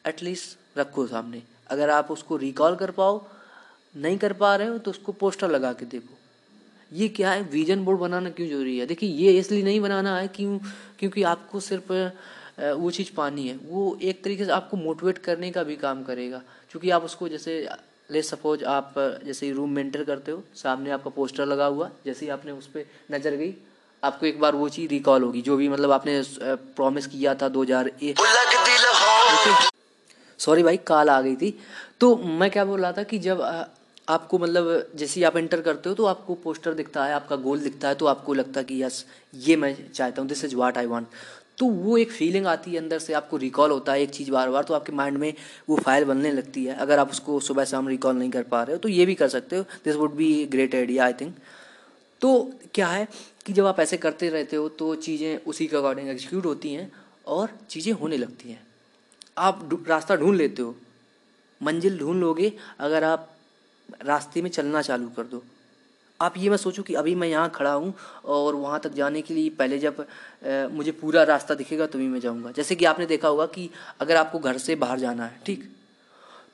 एटलीस्ट 0.05 0.79
रखो 0.79 1.07
सामने। 1.07 1.43
अगर 1.71 1.91
आप 1.91 2.11
उसको 2.11 2.37
रिकॉल 2.37 2.77
कर 2.77 2.91
पाओ, 2.91 3.25
नहीं 3.95 4.19
कर 4.19 4.33
पा 4.33 4.55
रहे 4.57 4.69
हो 4.69 4.79
तो 4.79 4.91
उसको 4.91 5.13
पोस्टर 5.15 5.51
लगा 5.51 5.73
के 5.73 5.87
देखो। 5.87 6.19
ये 6.93 7.09
क्या 7.09 7.31
है? 7.31 7.43
विजन 7.43 7.85
बोर्ड 7.85 8.01
बनाना 8.01 8.31
क्यों 8.31 8.49
ज़रूरी 8.49 8.79
है? 8.79 8.87
देखिए, 8.87 9.11
ये 9.11 9.39
इसलिए 9.39 9.63
नहीं 9.63 9.81
बनाना 9.81 10.17
है 10.19 10.29
क्यों 10.29 10.59
क्योंकि 10.99 11.23
आपको 11.25 11.61
सिर्फ़ 11.61 11.93
वो 12.75 12.91
चीज़ 12.91 13.11
पानी 13.17 13.47
है। 13.49 13.57
वो 13.65 13.99
एक 14.03 14.23
तरीके 14.25 14.45
से 14.45 14.51
आपको 14.53 14.77
मोटिवेट 14.77 15.19
करने 15.19 15.51
का 15.51 15.63
भी 15.63 15.77
काम 15.77 16.03
करेगा। 16.05 16.43
क्योंकि 16.71 16.91
आप 16.91 17.05
उसको 17.05 17.29
जैसे 17.29 17.67
ले 18.09 18.23
सपोज़ 18.23 18.65
आप, 18.65 18.95
जैसे 19.27 19.51
रूम 19.53 19.71
में 19.71 19.83
एंटर 19.83 20.03
करते 20.05 20.33
हो, 20.33 20.43
सामने 20.55 20.91
आपका 20.91 21.11
पोस्टर 21.11 21.47
लगा 21.47 21.67
हुआ, 21.67 21.91
जैसे 22.07 22.25
ही 22.27 22.31
आपने 22.33 22.53
उस 22.53 22.67
पर 22.67 22.85
नज़र 23.13 23.37
गई, 23.37 23.55
आपको 24.03 24.27
एक 24.27 24.41
बार 24.41 24.55
वो 24.55 24.69
चीज़ 24.69 24.91
रिकॉल 24.91 25.23
होगी, 25.23 25.43
जो 25.43 25.57
भी 25.57 25.69
मतलब 25.69 25.91
आपने 25.93 26.23
प्रॉमिस 26.77 27.07
किया 27.07 27.35
था 27.35 27.49
दो 27.49 27.63
हज़ार 27.63 27.91
सॉरी 30.41 30.63
भाई 30.63 30.77
कॉल 30.79 31.09
आ 31.11 31.21
गई 31.21 31.37
थी। 31.37 31.59
तो 32.01 32.17
मैं 32.17 32.51
क्या 32.51 32.65
बोल 32.65 32.81
रहा 32.81 32.93
था 32.93 33.03
कि 33.03 33.19
जब 33.21 33.41
आपको 34.09 34.39
मतलब 34.39 34.91
जैसे 34.95 35.21
ही 35.21 35.25
आप 35.25 35.37
एंटर 35.37 35.61
करते 35.61 35.89
हो 35.89 35.95
तो 35.95 36.05
आपको 36.07 36.35
पोस्टर 36.43 36.75
दिखता 36.75 37.05
है, 37.05 37.13
आपका 37.15 37.37
गोल 37.39 37.61
दिखता 37.61 37.89
है 37.89 37.95
तो 37.95 38.07
आपको 38.07 38.35
लगता 38.35 38.61
है 38.61 38.65
कि 38.65 38.83
यस 38.83 39.05
ये 39.35 39.57
मैं 39.57 39.77
चाहता 39.91 40.23
हूँ 40.23 40.29
this 40.29 40.45
is 40.45 40.57
what 40.57 40.79
I 40.79 40.87
want 40.87 41.07
तो 41.59 41.67
वो 41.67 41.97
एक 41.99 42.11
फीलिंग 42.13 42.47
आती 42.47 42.71
है 42.71 42.79
अंदर 42.79 42.99
से, 42.99 43.13
आपको 43.13 43.37
रिकॉल 43.37 43.71
होता 43.71 43.93
है 43.93 44.03
एक 44.03 44.11
चीज़ 44.11 44.31
बार 44.31 44.51
बार 44.51 44.65
तो 44.65 44.75
आपके 44.75 44.93
माइंड 44.93 45.19
में 45.19 45.33
वो 45.69 45.77
फ़ाइल 45.79 46.05
बनने 46.05 46.33
लगती 46.33 46.65
है। 46.65 46.75
अगर 46.77 46.99
आप 46.99 47.11
उसको 47.11 47.39
सुबह 47.43 47.65
शाम 47.65 47.89
रिकॉल 47.89 48.17
नहीं 48.17 48.31
कर 48.31 48.43
पा 48.45 48.63
रहे 48.63 48.75
हो 48.75 48.79
तो 48.79 48.89
ये 48.89 49.07
भी 49.07 49.15
कर 49.15 49.29
सकते 49.29 49.57
हो। 49.57 49.65
This 49.85 49.97
would 49.97 50.15
be 50.15 50.45
great 50.47 50.75
idea 50.75 51.05
I 51.05 51.13
think 51.13 51.35
तो 52.21 52.53
क्या 52.75 52.89
है 52.89 53.07
कि 53.47 53.53
जब 53.53 53.67
आप 53.67 53.81
ऐसे 53.81 53.97
करते 53.97 54.29
रहते 54.31 54.57
हो 54.57 54.69
तो 54.71 54.95
चीज़ें 54.97 55.45
उसी 55.45 55.67
के 55.67 55.77
अकॉर्डिंग 55.77 56.09
एग्जीक्यूट 56.09 56.47
होती 56.47 56.73
हैं 56.75 56.91
और 57.27 57.51
चीज़ें 57.71 57.93
होने 57.93 58.17
लगती 58.17 58.51
हैं। 58.51 58.61
आप 59.39 59.85
रास्ता 59.89 60.17
ढूंढ 60.17 60.37
लेते 60.37 60.63
हो। 60.63 60.75
मंजिल 61.61 61.99
ढूंढ 61.99 62.21
लोगे, 62.21 62.53
अगर 62.81 63.05
आप 63.05 63.31
रास्ते 64.05 64.43
में 64.43 64.51
चलना 64.51 64.83
चालू 64.83 65.09
कर 65.09 65.23
दो। 65.25 65.43
आप 66.25 66.35
ये 66.39 66.51
मैं 66.51 66.57
सोचो 66.57 66.83
कि 66.83 66.95
अभी 66.95 67.15
मैं 67.15 67.29
यहाँ 67.29 67.51
खड़ा 67.55 67.73
हूँ 67.73 67.93
और 68.25 68.55
वहाँ 68.55 68.81
तक 68.81 68.93
जाने 68.93 69.23
के 69.23 69.35
लिए 69.35 69.51
पहले 69.59 69.79
जब 69.79 70.01
आ, 70.01 70.69
मुझे 70.73 70.93
पूरा 70.93 71.23
रास्ता 71.23 71.55
दिखेगा 71.55 71.87
तभी 71.87 72.09
मैं 72.09 72.21
जाऊँगा। 72.21 72.51
जैसे 72.51 72.75
कि 72.75 72.85
आपने 72.85 73.07
देखा 73.07 73.29
होगा 73.29 73.47
कि 73.47 73.71
अगर 74.01 74.17
आपको 74.17 74.39
घर 74.39 74.59
से 74.59 74.75
बाहर 74.77 74.99
जाना 74.99 75.25
है 75.25 75.41
ठीक? 75.47 75.71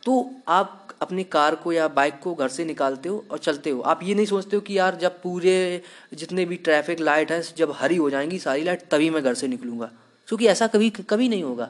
तो 0.04 0.30
आप 0.48 0.76
अपनी 1.02 1.24
कार 1.24 1.54
को 1.54 1.72
या 1.72 1.86
बाइक 1.88 2.18
को 2.22 2.34
घर 2.34 2.48
से 2.48 2.64
निकालते 2.64 3.08
हो 3.08 3.24
और 3.30 3.38
चलते 3.38 3.70
हो। 3.70 3.80
आप 3.80 4.00
ये 4.02 4.14
नहीं 4.14 4.26
सोचते 4.26 4.56
हो 4.56 4.62
कि 4.62 4.78
यार 4.78 4.96
जब 4.96 5.20
पूरे 5.22 5.82
जितने 6.14 6.44
भी 6.44 6.56
ट्रैफ़िक 6.56 7.00
लाइट 7.00 7.32
हैं 7.32 7.42
जब 7.56 7.72
हरी 7.76 7.96
हो 7.96 8.10
जाएँगी 8.10 8.38
सारी 8.38 8.64
लाइट 8.64 8.88
तभी 8.90 9.10
मैं 9.10 9.22
घर 9.22 9.34
से 9.34 9.48
निकलूँगा। 9.48 9.90
क्योंकि 10.28 10.46
ऐसा 10.46 10.66
कभी 10.66 10.90
कभी 10.90 11.28
नहीं 11.28 11.42
होगा। 11.42 11.68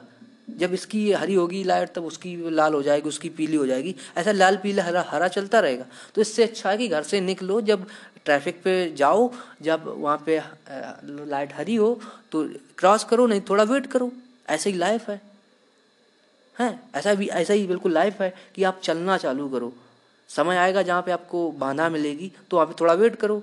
जब 0.57 0.73
इसकी 0.73 1.11
हरी 1.11 1.33
होगी 1.33 1.63
लाइट 1.63 1.93
तब 1.95 2.05
उसकी 2.05 2.35
लाल 2.49 2.73
हो 2.73 2.81
जाएगी, 2.83 3.09
उसकी 3.09 3.29
पीली 3.29 3.57
हो 3.57 3.65
जाएगी। 3.65 3.95
ऐसा 4.17 4.31
लाल, 4.31 4.57
पीला, 4.57 4.83
हरा 4.83 5.05
हरा 5.09 5.27
चलता 5.27 5.59
रहेगा। 5.59 5.85
तो 6.15 6.21
इससे 6.21 6.43
अच्छा 6.43 6.69
है 6.69 6.77
कि 6.77 6.87
घर 6.87 7.03
से 7.03 7.21
निकलो, 7.21 7.61
जब 7.61 7.85
ट्रैफ़िक 8.25 8.61
पे 8.63 8.93
जाओ, 8.93 9.31
जब 9.61 9.83
वहाँ 9.97 10.21
पे 10.25 10.41
लाइट 11.27 11.53
हरी 11.53 11.75
हो 11.75 11.99
तो 12.31 12.43
क्रॉस 12.77 13.03
करो, 13.03 13.27
नहीं 13.27 13.41
थोड़ा 13.49 13.63
वेट 13.63 13.87
करो। 13.87 14.11
ऐसे 14.49 14.69
ही 14.69 14.77
लाइफ 14.77 15.09
है। 15.09 15.21
हैं? 16.55 16.79
ऐसा 16.95 17.13
भी, 17.13 17.27
ऐसा 17.27 17.53
ही 17.53 17.67
बिल्कुल 17.67 17.91
लाइफ 17.91 18.21
है 18.21 18.33
कि 18.55 18.63
आप 18.63 18.79
चलना 18.83 19.17
चालू 19.17 19.47
करो। 19.49 19.73
समय 20.29 20.57
आएगा 20.57 20.81
जहाँ 20.81 21.01
पे 21.01 21.11
आपको 21.11 21.49
बांधा 21.51 21.89
मिलेगी 21.89 22.31
तो 22.51 22.57
वहाँ 22.57 22.67
पे 22.67 22.73
थोड़ा 22.81 22.93
वेट 22.93 23.15
करो। 23.15 23.41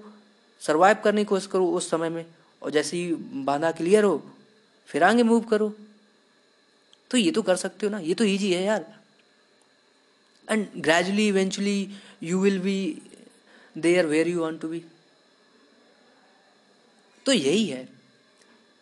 सर्वाइव 0.63 0.97
करने 1.05 1.21
की 1.21 1.25
कोशिश 1.25 1.47
करो 1.47 1.67
उस 1.71 1.91
समय 1.91 2.09
में। 2.09 2.25
और 2.63 2.71
जैसे 2.71 2.97
ही 2.97 3.15
बांधा 3.45 3.71
क्लियर 3.71 4.05
हो, 4.05 4.23
फिर 4.89 5.05
आगे 5.05 5.23
मूव 5.23 5.41
करो। 5.41 5.73
तो 7.11 7.17
ये 7.17 7.31
तो 7.31 7.43
कर 7.43 7.57
सकते 7.57 7.87
हो 7.87 7.91
ना, 7.93 7.99
ये 7.99 8.15
तो 8.15 8.25
ईजी 8.25 8.53
है 8.53 8.63
यार। 8.63 8.85
And 10.49 10.67
gradually 10.77 11.27
eventually 11.29 11.89
you 12.23 12.41
will 12.41 12.59
be 12.59 13.03
there 13.77 14.07
where 14.07 14.29
you 14.29 14.41
want 14.41 14.61
to 14.61 14.69
be 14.69 14.83
तो 17.27 17.33
यही 17.33 17.67
है। 17.67 17.87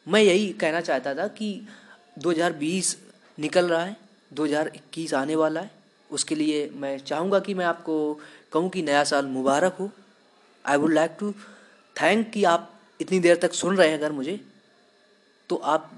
मैं 0.07 0.21
यही 0.23 0.53
कहना 0.53 0.81
चाहता 0.81 1.15
था 1.15 1.27
कि 1.29 1.49
2020 2.17 2.97
निकल 3.39 3.69
रहा 3.69 3.85
है 3.85 3.97
2021 4.33 5.15
आने 5.15 5.37
वाला 5.37 5.61
है। 5.61 5.71
उसके 6.11 6.35
लिए 6.35 6.69
मैं 6.75 6.99
चाहूँगा 6.99 7.39
कि 7.41 7.55
मैं 7.55 7.65
आपको 7.65 7.97
कहूँ 8.53 8.69
कि 8.71 8.83
नया 8.83 9.03
साल 9.05 9.27
मुबारक 9.29 9.77
हो। 9.81 9.91
I 10.65 10.77
would 10.77 10.93
like 10.93 11.17
to 11.21 11.33
thank 11.97 12.31
कि 12.31 12.45
आप 12.45 12.73
इतनी 13.01 13.19
देर 13.21 13.37
तक 13.37 13.53
सुन 13.55 13.77
रहे 13.77 13.89
हैं 13.89 13.99
अगर 13.99 14.13
मुझे। 14.13 14.41
तो 15.51 15.57
आप 15.57 15.91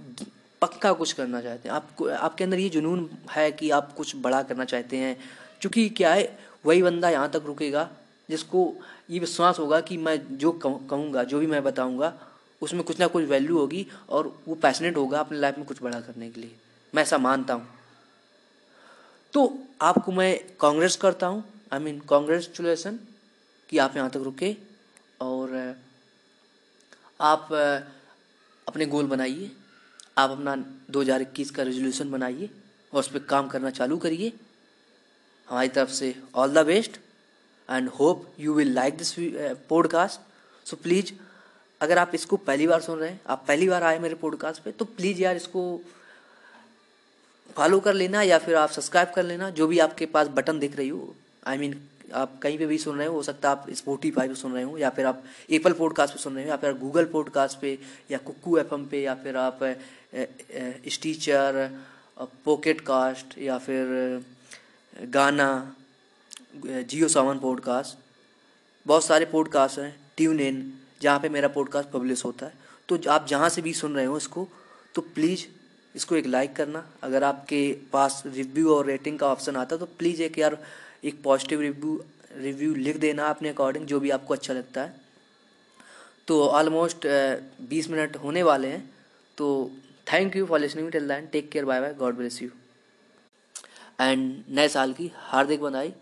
पक्का 0.62 0.92
कुछ 0.92 1.12
करना 1.12 1.40
चाहते 1.40 1.68
हैं। 1.68 1.77
आपको, 1.77 2.09
आपके 2.09 2.44
अंदर 2.44 2.59
ये 2.59 2.68
जुनून 2.68 3.11
है 3.31 3.53
कि 3.53 3.71
आप 3.71 3.92
कुछ 3.92 4.16
बड़ा 4.16 4.42
करना 4.42 4.64
चाहते 4.64 4.97
हैं। 4.97 5.16
क्योंकि 5.61 5.88
क्या 5.88 6.12
है, 6.14 6.38
वही 6.66 6.83
बंदा 6.83 7.11
यहाँ 7.11 7.31
तक 7.31 7.42
रुकेगा, 7.47 7.90
जिसको 8.31 8.75
ये 9.11 9.18
विश्वास 9.18 9.59
होगा 9.59 9.81
कि 9.81 9.97
मैं 9.97 10.38
जो 10.38 10.53
कहूँगा, 10.53 11.25
जो 11.25 11.38
भी 11.38 11.47
मैं 11.47 11.64
बताऊँगा, 11.64 12.18
उसमें 12.62 12.83
कुछ 12.83 13.01
ना 13.01 13.07
कुछ 13.07 13.25
वैल्यू 13.25 13.59
होगी 13.59 13.87
और 14.09 14.42
वो 14.49 14.55
पैशनेट 14.55 14.97
होगा 14.97 15.21
अपने 15.21 15.38
लाइफ 15.38 15.59
में 15.59 15.66
कुछ 15.66 15.83
बड़ा 15.83 16.01
करने 16.01 16.31
के 16.31 16.40
लिए। 16.40 16.55
मैं 16.94 17.03
ऐसा 17.03 17.18
मानता 17.18 17.55
हूँ। 17.55 17.68
तो 19.33 19.59
आपको 19.83 20.12
मैं 20.12 20.40
कांग्रेस 20.61 20.97
करता 20.97 21.27
हूँ। 21.27 21.44
आई 21.73 21.79
मीन 21.79 21.99
कॉन्ग्रेचुलेसन 22.01 22.99
कि 23.68 23.79
आप 23.79 23.97
यहाँ 23.97 24.11
तक 24.11 24.16
रुके 24.16 24.57
और 25.21 25.77
आप 27.21 27.49
अपने 28.68 28.87
गोल 28.87 29.07
बनाइए। 29.07 29.51
आप 30.18 30.31
अपना 30.31 30.54
2021 30.90 31.50
का 31.50 31.62
रेजोल्यूशन 31.62 32.11
बनाइए 32.11 32.48
और 32.92 33.00
उस 33.00 33.09
पर 33.09 33.18
काम 33.24 33.48
करना 33.48 33.70
चालू 33.70 33.96
करिए। 33.96 34.33
हमारी 35.48 35.68
तरफ़ 35.68 35.90
से 35.90 36.14
all 36.35 36.52
the 36.52 36.64
best 36.66 36.96
and 37.68 37.88
hope 37.88 38.26
you 38.38 38.54
will 38.54 38.72
like 38.74 38.96
this 38.98 39.14
podcast 39.68 40.68
so 40.68 40.76
please 40.76 41.12
अगर 41.81 41.98
आप 41.98 42.14
इसको 42.14 42.37
पहली 42.37 42.66
बार 42.66 42.81
सुन 42.81 42.98
रहे 42.98 43.11
हैं, 43.11 43.20
आप 43.26 43.44
पहली 43.48 43.68
बार 43.68 43.83
आए 43.83 43.98
मेरे 43.98 44.14
पॉडकास्ट 44.14 44.62
पे 44.62 44.72
तो 44.72 44.85
प्लीज़ 44.85 45.20
यार 45.22 45.37
इसको 45.37 45.81
फॉलो 47.57 47.81
कर 47.81 47.94
लेना 47.94 48.22
या 48.22 48.38
फिर 48.38 48.54
आप 48.54 48.70
सब्सक्राइब 48.70 49.12
कर 49.14 49.22
लेना, 49.22 49.50
जो 49.50 49.66
भी 49.66 49.78
आपके 49.78 50.07
पास 50.07 50.28
बटन 50.28 50.59
दिख 50.59 50.76
रही 50.76 50.88
हो। 50.88 51.14
आई 51.46 51.59
मीन 51.59 51.81
आप 52.14 52.38
कहीं 52.38 52.59
पे 52.59 52.66
भी 52.66 52.79
सुन 52.79 52.99
रहे 52.99 53.07
हो 53.07 53.14
हो 53.14 53.23
सकता 53.23 53.49
है 53.49 53.57
आप 53.57 53.66
स्पोटीफाई 53.71 54.29
पे 54.29 54.35
सुन 54.35 54.53
रहे 54.53 54.62
हो, 54.62 54.77
या 54.79 54.90
फिर 54.90 55.07
आप 55.07 55.23
एप्पल 55.51 55.73
पॉडकास्ट 55.73 56.14
पे 56.14 56.21
सुन 56.21 56.35
रहे 56.35 56.44
हो, 56.44 56.51
या 56.51 56.57
फिर 56.57 56.73
गूगल 56.73 57.05
पॉडकास्ट 57.05 57.61
पे, 57.61 57.79
या 58.11 58.18
कुक्कू 58.18 58.57
एफ़ 58.59 58.75
पे, 58.90 59.03
या 59.03 59.14
फिर 59.14 59.37
आप 59.37 59.59
स्टीचर 60.88 61.79
पॉकेट 62.44 62.81
कास्ट 62.81 63.38
या 63.38 63.59
फिर 63.59 64.25
गाना 65.09 65.77
जियो 66.57 67.09
सावन 67.09 67.38
पॉडकास्ट 67.38 67.99
बहुत 68.87 69.05
सारे 69.05 69.25
पॉडकास्ट 69.25 69.79
हैं 69.79 69.94
ट्यून 70.16 70.40
इन 70.40 70.73
जहाँ 71.03 71.21
पे 71.21 71.29
मेरा 71.29 71.49
पॉडकास्ट 71.49 71.88
पब्लिश 71.90 72.25
होता 72.25 72.47
है। 72.47 72.53
तो 72.88 72.99
आप 73.11 73.27
जहाँ 73.27 73.49
से 73.49 73.62
भी 73.62 73.73
सुन 73.75 73.94
रहे 73.94 74.05
हो 74.05 74.16
इसको 74.16 74.49
तो 74.94 75.03
प्लीज़ 75.14 75.44
इसको 75.94 76.16
एक 76.16 76.27
लाइक 76.27 76.55
करना। 76.57 76.85
अगर 77.03 77.25
आपके 77.25 77.61
पास 77.92 78.23
रिव्यू 78.27 78.75
और 78.75 78.87
रेटिंग 78.87 79.18
का 79.18 79.27
ऑप्शन 79.27 79.57
आता 79.57 79.75
है 79.75 79.81
तो 79.81 79.87
प्लीज़ 79.99 80.23
एक 80.23 80.38
यार 80.38 80.57
एक 81.04 81.22
पॉजिटिव 81.22 81.61
रिव्यू 81.61 82.00
रिव्यू 82.37 82.74
लिख 82.74 82.96
देना 82.96 83.26
अपने 83.26 83.48
अकॉर्डिंग 83.48 83.87
जो 83.87 84.00
भी 84.00 84.11
आपको 84.11 84.34
अच्छा 84.34 84.54
लगता 84.54 84.82
है। 84.82 85.00
तो 86.28 86.40
ऑलमोस्ट 86.48 87.06
बीस 87.68 87.88
मिनट 87.90 88.16
होने 88.16 88.42
वाले 88.42 88.68
हैं। 88.68 88.82
तो 89.38 89.70
thank 90.12 90.37
you 90.37 90.46
for 90.46 90.61
listening 90.61 90.90
till 90.92 91.08
then 91.08 91.26
take 91.26 91.50
care 91.50 91.64
bye 91.64 91.80
bye 91.80 91.94
God 91.94 92.16
bless 92.16 92.42
you 92.42 92.48
and 94.00 94.44
नए 94.48 94.68
साल 94.68 94.92
की 94.92 95.11
हार्दिक 95.14 95.61
बधाई। 95.61 95.92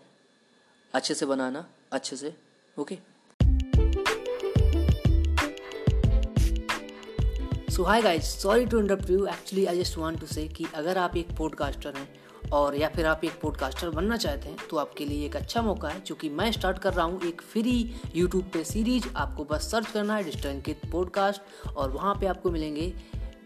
अच्छे 0.93 1.13
से 1.13 1.25
बनाना, 1.25 1.65
अच्छे 1.91 2.15
से। 2.15 2.33
Okay 2.77 2.97
so 7.71 7.83
hi 7.83 8.01
guys 8.01 8.23
sorry 8.23 8.65
to 8.65 8.79
interrupt 8.79 9.09
you 9.09 9.25
actually 9.27 9.65
I 9.65 9.79
just 9.79 9.97
want 9.97 10.19
to 10.19 10.25
say 10.27 10.47
कि 10.47 10.65
अगर 10.75 10.97
आप 10.97 11.15
एक 11.17 11.35
पॉडकास्टर 11.37 11.95
हैं 11.95 12.07
और 12.53 12.75
या 12.75 12.89
फिर 12.89 13.05
आप 13.05 13.21
एक 13.23 13.39
पॉडकास्टर 13.41 13.89
बनना 13.89 14.17
चाहते 14.17 14.49
हैं 14.49 14.57
तो 14.69 14.77
आपके 14.77 15.05
लिए 15.05 15.25
एक 15.25 15.35
अच्छा 15.35 15.61
मौका 15.61 15.89
है, 15.89 15.99
क्योंकि 15.99 16.29
मैं 16.29 16.51
स्टार्ट 16.51 16.79
कर 16.79 16.93
रहा 16.93 17.05
हूँ 17.05 17.21
एक 17.23 17.41
फ्री 17.41 17.95
यूट्यूब 18.15 18.43
पे 18.43 18.63
सीरीज़ 18.63 19.07
आपको 19.15 19.43
बस 19.43 19.71
सर्च 19.71 19.91
करना 19.91 20.15
है 20.15 20.23
डिस्टंकित 20.23 20.81
पॉडकास्ट 20.91 21.67
और 21.67 21.91
वहाँ 21.91 22.15
पे 22.15 22.27
आपको 22.27 22.51
मिलेंगे 22.51 22.93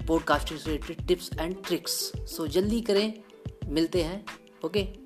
podcast 0.08 0.52
related 0.52 1.08
tips 1.08 1.30
and 1.40 1.56
tricks 1.66 2.12
so 2.18 2.48
जल्दी 2.48 2.82
करें, 2.82 3.14
मिलते 3.66 4.04
हैं 4.04 4.26
ओके 4.66 5.01